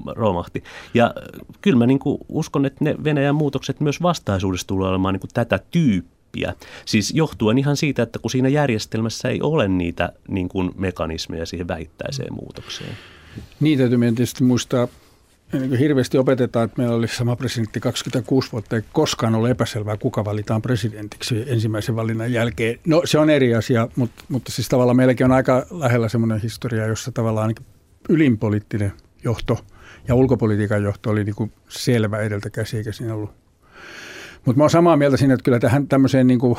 romahti. 0.06 0.64
Ja 0.94 1.14
kyllä 1.60 1.78
mä 1.78 1.86
niin 1.86 1.98
kuin 1.98 2.18
uskon, 2.28 2.66
että 2.66 2.84
ne 2.84 2.96
Venäjän 3.04 3.34
muutokset 3.34 3.80
myös 3.80 4.02
vastaisuudessa 4.02 4.66
tulee 4.66 4.88
olemaan 4.88 5.14
niin 5.14 5.20
kuin 5.20 5.30
tätä 5.34 5.60
tyyppiä. 5.70 6.54
Siis 6.84 7.12
johtuen 7.14 7.58
ihan 7.58 7.76
siitä, 7.76 8.02
että 8.02 8.18
kun 8.18 8.30
siinä 8.30 8.48
järjestelmässä 8.48 9.28
ei 9.28 9.42
ole 9.42 9.68
niitä 9.68 10.12
niin 10.28 10.48
kuin 10.48 10.70
mekanismeja 10.76 11.46
siihen 11.46 11.68
vähittäiseen 11.68 12.34
muutokseen. 12.34 12.96
Niin 13.60 13.78
täytyy 13.78 13.98
tietysti 13.98 14.44
muistaa 14.44 14.88
niin 15.58 15.78
hirveästi 15.78 16.18
opetetaan, 16.18 16.64
että 16.64 16.78
meillä 16.78 16.94
oli 16.94 17.08
sama 17.08 17.36
presidentti 17.36 17.80
26 17.80 18.52
vuotta, 18.52 18.76
ei 18.76 18.82
koskaan 18.92 19.34
ole 19.34 19.50
epäselvää, 19.50 19.96
kuka 19.96 20.24
valitaan 20.24 20.62
presidentiksi 20.62 21.44
ensimmäisen 21.46 21.96
valinnan 21.96 22.32
jälkeen. 22.32 22.78
No 22.86 23.02
se 23.04 23.18
on 23.18 23.30
eri 23.30 23.54
asia, 23.54 23.88
mutta, 23.96 24.24
mutta 24.28 24.52
siis 24.52 24.68
tavallaan 24.68 24.96
meilläkin 24.96 25.24
on 25.24 25.32
aika 25.32 25.66
lähellä 25.70 26.08
semmoinen 26.08 26.40
historia, 26.40 26.86
jossa 26.86 27.12
tavallaan 27.12 27.54
ylinpoliittinen 28.08 28.92
johto 29.24 29.58
ja 30.08 30.14
ulkopolitiikan 30.14 30.82
johto 30.82 31.10
oli 31.10 31.24
niin 31.24 31.34
kuin 31.34 31.52
selvä 31.68 32.18
edeltä 32.18 32.50
käsi, 32.50 32.76
eikä 32.76 32.92
siinä 32.92 33.14
ollut 33.14 33.30
mutta 34.46 34.58
mä 34.58 34.62
oon 34.62 34.70
samaa 34.70 34.96
mieltä 34.96 35.16
siinä, 35.16 35.34
että 35.34 35.44
kyllä 35.44 35.58
tähän 35.58 35.88
tämmöiseen 35.88 36.26
niin 36.26 36.38
kuin 36.38 36.58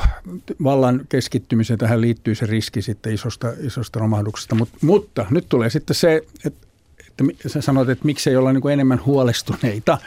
vallan 0.64 1.00
keskittymiseen 1.08 1.78
tähän 1.78 2.00
liittyy 2.00 2.34
se 2.34 2.46
riski 2.46 2.82
sitten 2.82 3.14
isosta, 3.14 3.52
isosta 3.60 3.98
romahduksesta. 3.98 4.54
Mut, 4.54 4.68
mutta 4.82 5.26
nyt 5.30 5.46
tulee 5.48 5.70
sitten 5.70 5.94
se, 5.96 6.22
että 6.44 6.67
että 7.30 7.48
sä 7.48 7.60
sanoit, 7.60 7.88
että 7.88 8.04
miksei 8.04 8.36
olla 8.36 8.52
niin 8.52 8.62
kuin 8.62 8.72
enemmän 8.72 9.00
huolestuneita. 9.06 9.98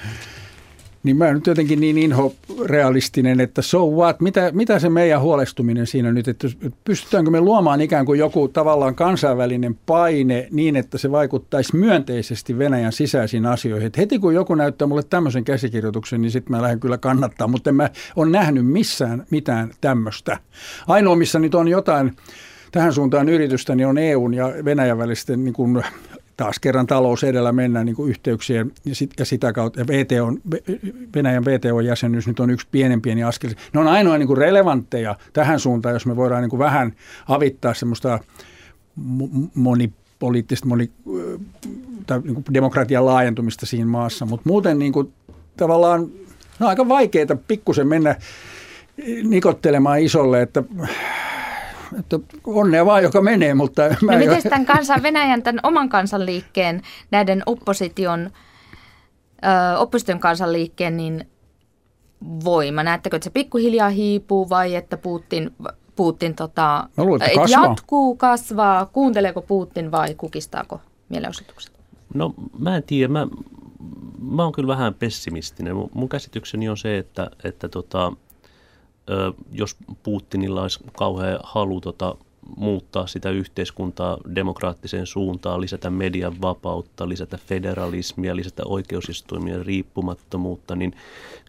Niin 1.04 1.18
mä 1.18 1.34
nyt 1.34 1.48
jotenkin 1.48 1.80
niin 1.80 1.98
inho-realistinen, 1.98 3.40
että 3.40 3.62
so 3.62 3.88
what, 3.88 4.22
mitä, 4.22 4.52
mitä 4.54 4.80
se 4.80 4.90
meidän 4.90 5.22
huolestuminen 5.22 5.88
siinä 5.88 6.12
nyt, 6.12 6.28
että 6.28 6.48
pystytäänkö 6.84 7.32
me 7.32 7.42
luomaan 7.42 7.82
ikään 7.82 8.06
kuin 8.06 8.20
joku 8.20 8.48
tavallaan 8.48 8.96
kansainvälinen 8.96 9.80
paine 9.86 10.48
niin, 10.52 10.76
että 10.76 10.98
se 10.98 11.12
vaikuttaisi 11.12 11.76
myönteisesti 11.76 12.58
Venäjän 12.58 12.92
sisäisiin 12.92 13.46
asioihin. 13.46 13.88
Et 13.88 13.98
heti 13.98 14.20
kun 14.20 14.34
joku 14.34 14.56
näyttää 14.56 14.88
mulle 14.88 15.04
tämmöisen 15.04 15.44
käsikirjoituksen, 15.44 16.22
niin 16.22 16.32
sitten 16.32 16.52
mä 16.52 16.62
lähden 16.62 16.80
kyllä 16.80 16.98
kannattaa, 16.98 17.48
mutta 17.48 17.70
en 17.70 17.76
mä 17.76 17.90
ole 18.16 18.30
nähnyt 18.30 18.66
missään 18.66 19.26
mitään 19.30 19.72
tämmöistä. 19.82 20.38
Ainoa, 20.88 21.16
missä 21.16 21.40
nyt 21.40 21.56
on 21.56 21.68
jotain 21.68 22.16
tähän 22.72 22.94
suuntaan 22.94 23.30
yritystä, 23.30 23.76
niin 23.76 23.88
on 23.88 23.98
EUn 23.98 24.34
ja 24.34 24.54
Venäjän 24.66 24.98
välisten 24.98 25.44
niin 25.44 25.54
kuin 25.54 25.84
taas 26.42 26.60
kerran 26.60 26.88
talous 26.88 27.24
edellä 27.24 27.52
mennään 27.52 27.86
niin 27.86 27.96
kuin 27.96 28.10
yhteyksien 28.10 28.72
ja, 28.86 28.96
sit, 28.96 29.12
ja 29.20 29.26
sitä 29.26 29.54
kautta. 29.54 29.80
Ja 29.80 29.88
VTO, 29.88 30.32
Venäjän 31.16 31.46
VTO-jäsenyys 31.46 32.28
nyt 32.28 32.40
on 32.40 32.50
yksi 32.50 32.68
pienen 32.72 33.02
pieni 33.02 33.24
askel. 33.24 33.50
Ne 33.74 33.80
on 33.80 33.88
ainoa 33.88 34.18
niin 34.18 34.28
kuin 34.28 34.38
relevantteja 34.38 35.16
tähän 35.34 35.60
suuntaan, 35.60 35.94
jos 35.94 36.06
me 36.06 36.16
voidaan 36.16 36.42
niin 36.42 36.50
kuin 36.50 36.60
vähän 36.60 36.94
avittaa 37.28 37.74
semmoista 37.74 38.20
monipoliittista, 39.56 40.68
moni, 40.68 40.92
tai 42.08 42.20
niin 42.20 42.34
kuin 42.34 42.46
demokratian 42.54 43.06
laajentumista 43.06 43.66
siinä 43.66 43.86
maassa. 43.86 44.26
Mutta 44.26 44.50
muuten 44.50 44.80
niin 44.80 44.94
kuin, 44.94 45.14
tavallaan 45.58 46.08
no 46.60 46.68
aika 46.68 46.88
vaikeaa 46.88 47.36
pikkusen 47.48 47.88
mennä 47.88 48.16
nikottelemaan 49.24 50.00
isolle, 50.00 50.42
että 50.42 50.64
että 52.00 52.20
onnea 52.46 52.86
vaan, 52.86 53.04
joka 53.04 53.22
menee, 53.22 53.54
mutta... 53.54 53.82
Mä 54.02 54.12
no 54.12 54.18
miten 54.18 54.44
tämän 54.44 54.66
kansan, 54.66 55.04
Venäjän 55.04 55.44
tämän 55.44 55.60
oman 55.64 55.90
kansanliikkeen, 55.90 56.82
näiden 57.12 57.44
opposition, 57.46 58.30
ö, 59.44 59.78
opposition 59.78 60.20
kansanliikkeen, 60.20 60.98
niin 60.98 61.28
voima? 62.46 62.84
Näettekö, 62.84 63.16
että 63.16 63.24
se 63.24 63.30
pikkuhiljaa 63.30 63.90
hiipuu 63.90 64.50
vai 64.50 64.76
että 64.76 64.98
Putin, 64.98 65.52
Putin 65.96 66.36
tota, 66.36 66.90
luulen, 66.98 67.22
että 67.22 67.42
kasvaa. 67.42 67.66
jatkuu, 67.66 68.16
kasvaa? 68.16 68.86
Kuunteleeko 68.86 69.42
Putin 69.42 69.92
vai 69.92 70.16
kukistaako 70.16 70.82
mielenosoitukset? 71.10 71.72
No 72.14 72.34
mä 72.60 72.78
en 72.78 72.84
tiedä. 72.84 73.14
Mä, 73.14 73.28
mä 74.22 74.44
oon 74.44 74.52
kyllä 74.52 74.68
vähän 74.68 74.94
pessimistinen. 74.94 75.76
Mun, 75.76 75.90
mun 75.94 76.10
käsitykseni 76.10 76.70
on 76.70 76.78
se, 76.78 76.98
että, 76.98 77.32
että 77.44 77.70
tota, 77.70 78.14
jos 79.52 79.76
Putinilla 80.04 80.62
olisi 80.62 80.80
kauhean 80.98 81.40
halu 81.44 81.82
tota, 81.82 82.16
muuttaa 82.58 83.08
sitä 83.08 83.30
yhteiskuntaa 83.30 84.18
demokraattiseen 84.36 85.06
suuntaan, 85.06 85.62
lisätä 85.62 85.90
median 85.90 86.42
vapautta, 86.42 87.10
lisätä 87.10 87.38
federalismia, 87.38 88.36
lisätä 88.36 88.64
oikeusistuimien 88.66 89.66
riippumattomuutta, 89.66 90.76
niin 90.76 90.96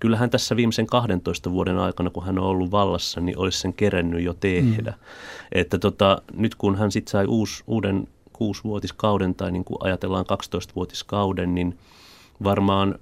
kyllähän 0.01 0.31
tässä 0.31 0.57
viimeisen 0.57 0.87
12 0.87 1.51
vuoden 1.53 1.79
aikana, 1.79 2.11
kun 2.11 2.25
hän 2.25 2.39
on 2.39 2.47
ollut 2.47 2.71
vallassa, 2.71 3.21
niin 3.21 3.39
olisi 3.39 3.59
sen 3.59 3.73
kerennyt 3.73 4.23
jo 4.23 4.35
tehdä. 4.35 4.91
Mm. 4.91 4.97
Että 5.53 5.79
tota, 5.79 6.23
nyt 6.35 6.55
kun 6.55 6.77
hän 6.79 6.93
sitten 6.93 7.11
sai 7.11 7.27
uus, 7.27 7.65
uuden 7.67 8.09
kuusivuotiskauden 8.33 9.35
tai 9.35 9.53
niin 9.53 9.65
kuin 9.65 9.79
ajatellaan 9.81 10.25
12-vuotiskauden, 10.33 11.55
niin 11.55 11.79
varmaan 12.45 12.99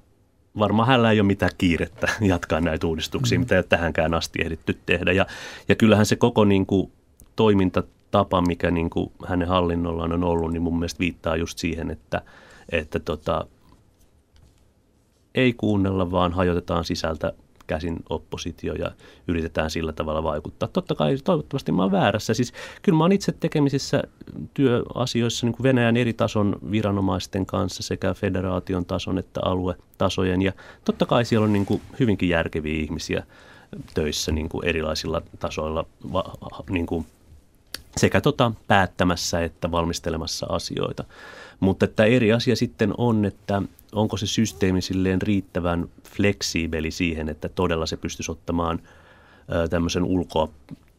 varmaan 0.59 0.89
hänellä 0.89 1.11
ei 1.11 1.21
ole 1.21 1.27
mitään 1.27 1.53
kiirettä 1.59 2.09
jatkaa 2.21 2.61
näitä 2.61 2.87
uudistuksia, 2.87 3.39
mm. 3.39 3.41
mitä 3.41 3.55
ei 3.55 3.59
ole 3.59 3.67
tähänkään 3.69 4.15
asti 4.15 4.43
ehditty 4.43 4.79
tehdä. 4.87 5.13
Ja, 5.13 5.27
ja 5.69 5.75
kyllähän 5.75 6.07
se 6.07 6.17
koko 6.17 6.45
niin 6.45 6.67
kuin, 6.67 6.93
toimintatapa, 7.37 8.43
mikä 8.43 8.71
niin 8.71 8.91
kuin, 8.91 9.13
hänen 9.27 9.49
hallinnollaan 9.49 10.13
on 10.13 10.25
ollut, 10.25 10.53
niin 10.53 10.63
mun 10.63 10.79
mielestä 10.79 10.99
viittaa 10.99 11.37
just 11.37 11.59
siihen, 11.59 11.91
että, 11.91 12.23
että 12.73 12.99
tota, 12.99 13.47
ei 15.35 15.53
kuunnella, 15.53 16.11
vaan 16.11 16.33
hajotetaan 16.33 16.85
sisältä 16.85 17.33
käsin 17.71 17.97
oppositio 18.09 18.75
ja 18.75 18.91
yritetään 19.29 19.71
sillä 19.71 19.93
tavalla 19.93 20.23
vaikuttaa. 20.23 20.69
Totta 20.69 20.95
kai 20.95 21.17
toivottavasti 21.25 21.73
mä 21.73 21.83
oon 21.83 21.93
väärässä. 21.93 22.35
Siis 22.35 22.53
kyllä 22.83 22.99
mä 22.99 23.05
oon 23.05 23.13
itse 23.13 23.33
tekemisissä 23.33 24.03
työasioissa 24.55 25.47
niin 25.47 25.55
kuin 25.55 25.65
Venäjän 25.65 25.97
eri 25.97 26.13
tason 26.13 26.57
viranomaisten 26.71 27.47
kanssa 27.47 27.83
sekä 27.83 28.15
federaation 28.15 28.87
tason 28.87 29.19
että 29.19 29.41
aluetasojen 29.45 30.43
ja 30.43 30.53
totta 30.85 31.07
kai 31.07 31.25
siellä 31.25 31.45
on 31.45 31.53
niin 31.53 31.67
kuin 31.67 31.83
hyvinkin 32.01 32.29
järkeviä 32.29 32.83
ihmisiä 32.83 33.27
töissä 33.95 34.33
niin 34.33 34.49
kuin 34.49 34.65
erilaisilla 34.65 35.23
tasoilla 35.39 35.85
niin 36.71 36.87
kuin 36.87 37.07
sekä 37.97 38.21
tota 38.21 38.53
päättämässä 38.67 39.45
että 39.45 39.71
valmistelemassa 39.71 40.47
asioita. 40.49 41.05
Mutta 41.61 41.85
että 41.85 42.05
eri 42.05 42.33
asia 42.33 42.57
sitten 42.57 42.95
on, 42.99 43.25
että 43.25 43.63
onko 43.93 44.17
se 44.17 44.27
systeemi 44.27 44.83
silleen 44.83 45.23
riittävän 45.23 45.89
fleksiibeli 46.17 46.91
siihen, 46.91 47.29
että 47.29 47.49
todella 47.49 47.87
se 47.87 47.97
pystyisi 47.97 48.33
ottamaan 48.33 48.81
tämmöisen 49.71 50.05
ulkoa 50.05 50.49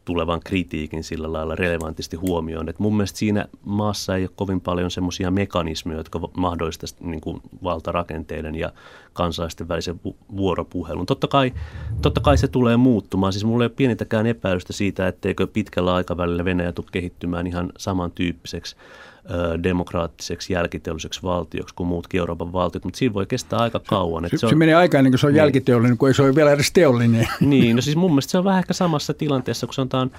tulevan 0.04 0.40
kritiikin 0.44 1.04
sillä 1.04 1.32
lailla 1.32 1.54
relevantisti 1.54 2.16
huomioon. 2.16 2.68
Et 2.68 2.78
mun 2.78 2.96
mielestä 2.96 3.18
siinä 3.18 3.46
maassa 3.64 4.16
ei 4.16 4.22
ole 4.22 4.30
kovin 4.36 4.60
paljon 4.60 4.90
semmoisia 4.90 5.30
mekanismeja, 5.30 5.98
jotka 5.98 6.20
mahdollistaisivat 6.36 7.02
niin 7.02 7.20
kuin 7.20 7.42
valtarakenteiden 7.62 8.54
ja 8.54 8.72
kansalaisten 9.12 9.68
välisen 9.68 10.00
vuoropuhelun. 10.36 11.06
Totta 11.06 11.28
kai, 11.28 11.52
totta 12.02 12.20
kai 12.20 12.38
se 12.38 12.48
tulee 12.48 12.76
muuttumaan. 12.76 13.32
Siis 13.32 13.44
mulla 13.44 13.64
ei 13.64 13.66
ole 13.66 13.74
pienintäkään 13.76 14.26
epäilystä 14.26 14.72
siitä, 14.72 15.08
etteikö 15.08 15.46
pitkällä 15.46 15.94
aikavälillä 15.94 16.44
Venäjä 16.44 16.72
tule 16.72 16.86
kehittymään 16.92 17.46
ihan 17.46 17.72
samantyyppiseksi 17.78 18.76
demokraattiseksi 19.62 20.52
jälkiteolliseksi 20.52 21.22
valtioksi 21.22 21.74
kuin 21.74 21.86
muutkin 21.86 22.18
Euroopan 22.18 22.52
valtiot, 22.52 22.84
mutta 22.84 22.98
siinä 22.98 23.14
voi 23.14 23.26
kestää 23.26 23.58
aika 23.58 23.80
kauan. 23.80 24.24
Se, 24.30 24.36
se, 24.36 24.46
on, 24.46 24.50
se 24.50 24.56
menee 24.56 24.74
aikaa 24.74 24.98
ennen 24.98 25.12
kuin 25.12 25.18
se 25.18 25.26
on 25.26 25.32
niin. 25.32 25.38
jälkiteollinen, 25.38 25.98
kun 25.98 26.08
ei 26.08 26.14
se 26.14 26.22
ole 26.22 26.34
vielä 26.34 26.52
edes 26.52 26.72
teollinen. 26.72 27.28
Niin, 27.40 27.76
no 27.76 27.82
siis 27.82 27.96
mun 27.96 28.10
mielestä 28.10 28.30
se 28.30 28.38
on 28.38 28.44
vähän 28.44 28.58
ehkä 28.58 28.72
samassa 28.72 29.14
tilanteessa, 29.14 29.66
kun 29.66 29.74
sanotaan 29.74 30.10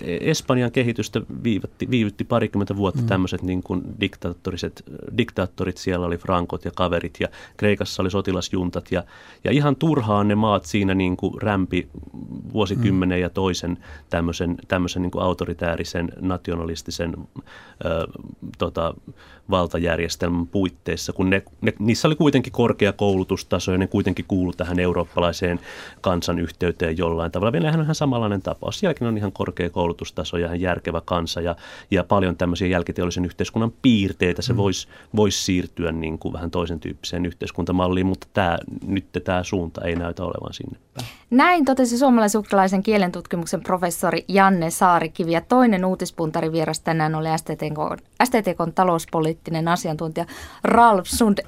Espanjan 0.00 0.72
kehitystä 0.72 1.20
viivytti, 1.44 1.90
viivytti 1.90 2.24
parikymmentä 2.24 2.76
vuotta 2.76 3.02
mm. 3.02 3.06
tämmöiset 3.06 3.42
niin 3.42 3.62
kuin 3.62 3.82
diktaattoriset, 4.00 4.84
diktaattorit, 5.18 5.76
siellä 5.76 6.06
oli 6.06 6.16
frankot 6.16 6.64
ja 6.64 6.70
kaverit 6.74 7.14
ja 7.20 7.28
Kreikassa 7.56 8.02
oli 8.02 8.10
sotilasjuntat 8.10 8.92
ja, 8.92 9.04
ja 9.44 9.50
ihan 9.50 9.76
turhaan 9.76 10.28
ne 10.28 10.34
maat 10.34 10.64
siinä 10.64 10.94
niin 10.94 11.16
kuin 11.16 11.42
rämpi 11.42 11.88
vuosikymmenen 12.52 13.18
mm. 13.18 13.22
ja 13.22 13.30
toisen 13.30 13.78
tämmöisen, 14.10 14.56
tämmöisen 14.68 15.02
niin 15.02 15.10
kuin 15.10 15.24
autoritäärisen 15.24 16.12
nationalistisen 16.20 17.14
ö, 17.84 18.06
tota, 18.58 18.94
valtajärjestelmän 19.50 20.46
puitteissa, 20.46 21.12
kun 21.12 21.30
ne, 21.30 21.42
ne, 21.60 21.72
niissä 21.78 22.08
oli 22.08 22.16
kuitenkin 22.16 22.52
korkea 22.52 22.92
koulutustaso 22.92 23.72
ja 23.72 23.78
ne 23.78 23.86
kuitenkin 23.86 24.24
kuulu 24.28 24.52
tähän 24.52 24.78
eurooppalaiseen 24.78 25.60
kansanyhteyteen 26.00 26.98
jollain 26.98 27.32
tavalla. 27.32 27.52
Venäjähän 27.52 27.80
on 27.80 27.84
ihan 27.84 27.94
samanlainen 27.94 28.42
tapaus. 28.42 28.78
Sielläkin 28.78 29.06
on 29.06 29.18
ihan 29.18 29.32
korkea 29.32 29.67
koulutustaso 29.70 30.36
ja 30.36 30.46
ihan 30.46 30.60
järkevä 30.60 31.00
kansa 31.04 31.40
ja, 31.40 31.56
ja 31.90 32.04
paljon 32.04 32.36
tämmöisiä 32.36 32.68
jälkiteollisen 32.68 33.24
yhteiskunnan 33.24 33.72
piirteitä. 33.82 34.42
Se 34.42 34.52
mm. 34.52 34.56
voisi 34.56 34.88
vois 35.16 35.46
siirtyä 35.46 35.92
niin 35.92 36.18
kuin 36.18 36.32
vähän 36.32 36.50
toisen 36.50 36.80
tyyppiseen 36.80 37.26
yhteiskuntamalliin, 37.26 38.06
mutta 38.06 38.26
tämä, 38.32 38.58
nyt 38.86 39.04
tämä 39.24 39.42
suunta 39.42 39.84
ei 39.84 39.96
näytä 39.96 40.24
olevan 40.24 40.52
sinne 40.52 40.78
päin. 40.94 41.06
Näin 41.30 41.64
totesi 41.64 41.98
suomalais-ukrainalaisen 41.98 42.82
kielentutkimuksen 42.82 43.62
professori 43.62 44.24
Janne 44.28 44.70
Saarikivi 44.70 45.32
ja 45.32 45.40
toinen 45.40 45.84
uutispuntari 45.84 46.52
vieras 46.52 46.80
tänään 46.80 47.14
oli 47.14 47.28
STTK, 47.36 48.04
STTK 48.24 48.74
talouspoliittinen 48.74 49.68
asiantuntija 49.68 50.26
Ralf 50.64 51.06
Sund. 51.06 51.38